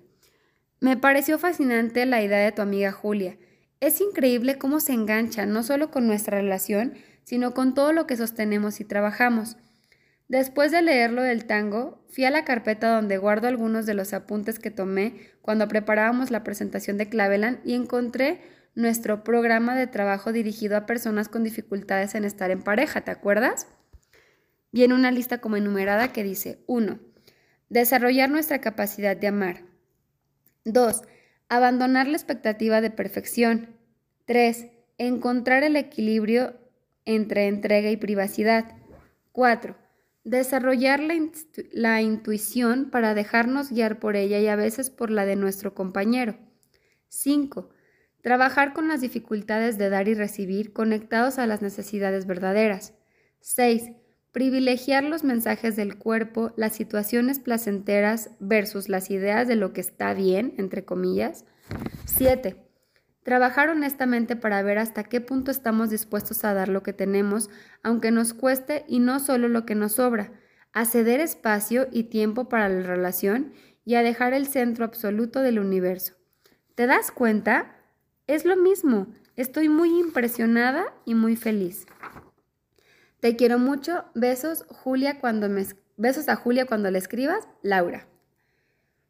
Me 0.84 0.98
pareció 0.98 1.38
fascinante 1.38 2.04
la 2.04 2.20
idea 2.20 2.40
de 2.40 2.52
tu 2.52 2.60
amiga 2.60 2.92
Julia. 2.92 3.38
Es 3.80 4.02
increíble 4.02 4.58
cómo 4.58 4.80
se 4.80 4.92
engancha 4.92 5.46
no 5.46 5.62
solo 5.62 5.90
con 5.90 6.06
nuestra 6.06 6.36
relación, 6.36 6.92
sino 7.22 7.54
con 7.54 7.72
todo 7.72 7.94
lo 7.94 8.06
que 8.06 8.18
sostenemos 8.18 8.80
y 8.80 8.84
trabajamos. 8.84 9.56
Después 10.28 10.72
de 10.72 10.82
leerlo 10.82 11.22
del 11.22 11.46
tango, 11.46 12.04
fui 12.10 12.26
a 12.26 12.30
la 12.30 12.44
carpeta 12.44 12.94
donde 12.94 13.16
guardo 13.16 13.48
algunos 13.48 13.86
de 13.86 13.94
los 13.94 14.12
apuntes 14.12 14.58
que 14.58 14.70
tomé 14.70 15.30
cuando 15.40 15.68
preparábamos 15.68 16.30
la 16.30 16.44
presentación 16.44 16.98
de 16.98 17.08
Clavelan 17.08 17.62
y 17.64 17.72
encontré 17.72 18.42
nuestro 18.74 19.24
programa 19.24 19.74
de 19.74 19.86
trabajo 19.86 20.34
dirigido 20.34 20.76
a 20.76 20.84
personas 20.84 21.30
con 21.30 21.44
dificultades 21.44 22.14
en 22.14 22.26
estar 22.26 22.50
en 22.50 22.60
pareja, 22.60 23.00
¿te 23.00 23.10
acuerdas? 23.10 23.68
viene 24.70 24.92
una 24.92 25.12
lista 25.12 25.38
como 25.38 25.56
enumerada 25.56 26.12
que 26.12 26.22
dice 26.22 26.62
1. 26.66 26.98
Desarrollar 27.70 28.28
nuestra 28.28 28.60
capacidad 28.60 29.16
de 29.16 29.28
amar. 29.28 29.73
2. 30.64 31.02
Abandonar 31.48 32.08
la 32.08 32.16
expectativa 32.16 32.80
de 32.80 32.90
perfección. 32.90 33.76
3. 34.24 34.66
Encontrar 34.98 35.62
el 35.62 35.76
equilibrio 35.76 36.54
entre 37.04 37.48
entrega 37.48 37.90
y 37.90 37.96
privacidad. 37.96 38.76
4. 39.32 39.76
Desarrollar 40.24 41.00
la, 41.00 41.14
la, 41.72 42.00
intuición 42.00 42.90
para 42.90 43.14
dejarnos 43.14 43.70
guiar 43.70 43.98
por 43.98 44.16
ella 44.16 44.38
y 44.38 44.48
a 44.48 44.56
veces 44.56 44.88
por 44.88 45.10
la 45.10 45.26
de 45.26 45.36
nuestro 45.36 45.74
compañero. 45.74 46.36
5. 47.08 47.68
Trabajar 48.22 48.72
con 48.72 48.88
las 48.88 49.02
dificultades 49.02 49.76
de 49.76 49.90
dar 49.90 50.08
y 50.08 50.14
recibir 50.14 50.72
conectados 50.72 51.38
a 51.38 51.46
las 51.46 51.60
necesidades 51.60 52.26
verdaderas. 52.26 52.94
6. 53.40 53.90
Privilegiar 54.34 55.04
los 55.04 55.22
mensajes 55.22 55.76
del 55.76 55.96
cuerpo, 55.96 56.52
las 56.56 56.74
situaciones 56.74 57.38
placenteras 57.38 58.30
versus 58.40 58.88
las 58.88 59.08
ideas 59.12 59.46
de 59.46 59.54
lo 59.54 59.72
que 59.72 59.80
está 59.80 60.12
bien, 60.12 60.54
entre 60.58 60.84
comillas. 60.84 61.44
7. 62.06 62.56
Trabajar 63.22 63.68
honestamente 63.68 64.34
para 64.34 64.60
ver 64.62 64.78
hasta 64.78 65.04
qué 65.04 65.20
punto 65.20 65.52
estamos 65.52 65.88
dispuestos 65.88 66.44
a 66.44 66.52
dar 66.52 66.68
lo 66.68 66.82
que 66.82 66.92
tenemos, 66.92 67.48
aunque 67.84 68.10
nos 68.10 68.34
cueste 68.34 68.84
y 68.88 68.98
no 68.98 69.20
solo 69.20 69.48
lo 69.48 69.64
que 69.64 69.76
nos 69.76 69.92
sobra, 69.92 70.32
a 70.72 70.84
ceder 70.84 71.20
espacio 71.20 71.86
y 71.92 72.02
tiempo 72.02 72.48
para 72.48 72.68
la 72.68 72.84
relación 72.84 73.52
y 73.84 73.94
a 73.94 74.02
dejar 74.02 74.34
el 74.34 74.48
centro 74.48 74.84
absoluto 74.84 75.42
del 75.42 75.60
universo. 75.60 76.14
¿Te 76.74 76.88
das 76.88 77.12
cuenta? 77.12 77.76
Es 78.26 78.44
lo 78.44 78.56
mismo. 78.56 79.06
Estoy 79.36 79.68
muy 79.68 79.90
impresionada 80.00 80.92
y 81.04 81.14
muy 81.14 81.36
feliz. 81.36 81.86
Te 83.24 83.36
quiero 83.36 83.58
mucho. 83.58 84.04
Besos, 84.14 84.66
Julia, 84.68 85.18
cuando 85.18 85.48
me 85.48 85.64
besos 85.96 86.28
a 86.28 86.36
Julia 86.36 86.66
cuando 86.66 86.90
le 86.90 86.98
escribas, 86.98 87.48
Laura. 87.62 88.06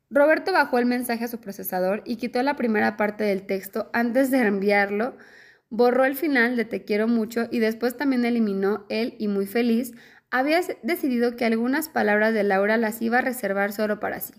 Roberto 0.09 0.53
bajó 0.53 0.79
el 0.79 0.87
mensaje 0.87 1.25
a 1.25 1.29
su 1.29 1.41
procesador 1.41 2.01
y 2.05 2.15
quitó 2.15 2.41
la 2.45 2.55
primera 2.55 2.97
parte 2.97 3.25
del 3.25 3.45
texto 3.45 3.91
antes 3.93 4.31
de 4.31 4.39
enviarlo. 4.39 5.17
Borró 5.69 6.05
el 6.05 6.15
final 6.15 6.55
de 6.55 6.65
te 6.65 6.85
quiero 6.85 7.09
mucho 7.09 7.49
y 7.51 7.59
después 7.59 7.97
también 7.97 8.25
eliminó 8.25 8.87
él 8.89 9.17
y 9.19 9.27
muy 9.27 9.47
feliz. 9.47 9.95
Había 10.31 10.61
decidido 10.85 11.35
que 11.35 11.45
algunas 11.45 11.89
palabras 11.89 12.33
de 12.35 12.45
Laura 12.45 12.77
las 12.77 13.03
iba 13.03 13.19
a 13.19 13.23
reservar 13.23 13.73
solo 13.73 13.99
para 13.99 14.21
sí. 14.21 14.35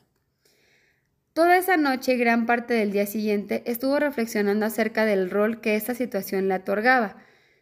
Toda 1.33 1.57
esa 1.57 1.75
noche 1.75 2.13
y 2.13 2.17
gran 2.17 2.45
parte 2.45 2.75
del 2.75 2.93
día 2.93 3.07
siguiente 3.07 3.61
estuvo 3.65 3.99
reflexionando 3.99 4.67
acerca 4.67 5.03
del 5.03 5.29
rol 5.29 5.59
que 5.59 5.75
esta 5.75 5.93
situación 5.95 6.47
le 6.47 6.55
otorgaba. 6.55 7.17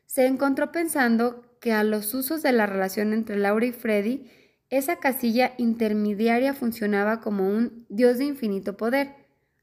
Se 0.06 0.28
encontró 0.28 0.72
pensando 0.72 1.50
que 1.64 1.72
a 1.72 1.86
los 1.86 2.14
usos 2.14 2.44
de 2.44 2.52
la 2.52 2.66
relación 2.66 3.14
entre 3.14 3.38
Laura 3.38 3.66
y 3.66 3.72
Freddy, 3.72 4.30
esa 4.70 4.98
casilla 4.98 5.54
intermediaria 5.58 6.54
funcionaba 6.54 7.22
como 7.22 7.48
un 7.48 7.86
Dios 7.88 8.18
de 8.18 8.26
infinito 8.26 8.76
poder. 8.76 9.16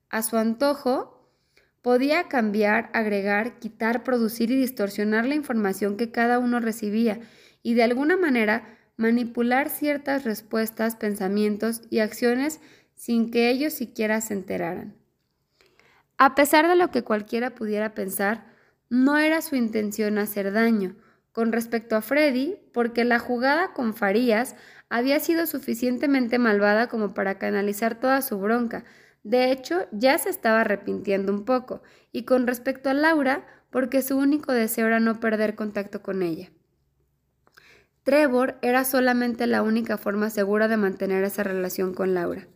A 0.09 0.23
su 0.23 0.39
antojo, 0.39 1.29
podía 1.83 2.27
cambiar, 2.27 2.89
agregar, 2.95 3.59
quitar, 3.59 4.03
producir 4.03 4.51
y 4.51 4.57
distorsionar 4.57 5.27
la 5.27 5.35
información 5.35 5.99
que 5.99 6.11
cada 6.11 6.39
uno 6.39 6.59
recibía 6.59 7.21
y 7.63 7.75
de 7.75 7.83
alguna 7.83 8.17
manera 8.17 8.79
manipular 8.97 9.69
ciertas 9.69 10.25
respuestas, 10.25 10.97
pensamientos 10.97 11.83
y 11.91 11.99
acciones 11.99 12.61
sin 12.95 13.31
que 13.31 13.51
ellos 13.51 13.75
siquiera 13.75 14.23
se 14.23 14.33
enteraran. 14.33 14.95
A 16.17 16.35
pesar 16.35 16.67
de 16.67 16.77
lo 16.77 16.91
que 16.91 17.03
cualquiera 17.03 17.55
pudiera 17.55 17.93
pensar, 17.93 18.47
no 18.89 19.19
era 19.19 19.43
su 19.43 19.55
intención 19.55 20.17
hacer 20.17 20.51
daño. 20.51 20.97
Con 21.33 21.53
respecto 21.53 21.97
a 21.97 22.03
Freddy, 22.03 22.59
porque 22.73 23.05
la 23.05 23.19
jugada 23.19 23.73
con 23.73 23.95
Farías 23.95 24.57
había 24.88 25.21
sido 25.21 25.47
suficientemente 25.47 26.38
malvada 26.38 26.88
como 26.88 27.14
para 27.14 27.38
canalizar 27.38 28.01
toda 28.01 28.21
su 28.23 28.38
bronca. 28.38 28.85
De 29.23 29.53
hecho, 29.53 29.87
ya 29.93 30.19
se 30.19 30.31
estaba 30.31 30.62
arrepintiendo 30.62 31.33
un 31.33 31.45
poco. 31.45 31.83
Y 32.11 32.25
con 32.25 32.47
respecto 32.47 32.90
a 32.90 32.95
Laura, 32.95 33.47
porque 33.71 34.03
su 34.03 34.19
único 34.19 34.53
deseo 34.53 34.88
era 34.88 34.99
no 34.99 35.21
perder 35.21 35.55
contacto 35.55 36.03
con 36.03 36.23
ella. 36.23 36.51
Trevor 38.03 38.59
era 38.62 38.85
solamente 38.85 39.47
la 39.47 39.62
única 39.62 39.97
forma 39.99 40.31
segura 40.31 40.66
de 40.66 40.77
mantener 40.77 41.23
esa 41.23 41.45
relación 41.45 41.95
con 41.95 42.14
Laura. 42.14 42.49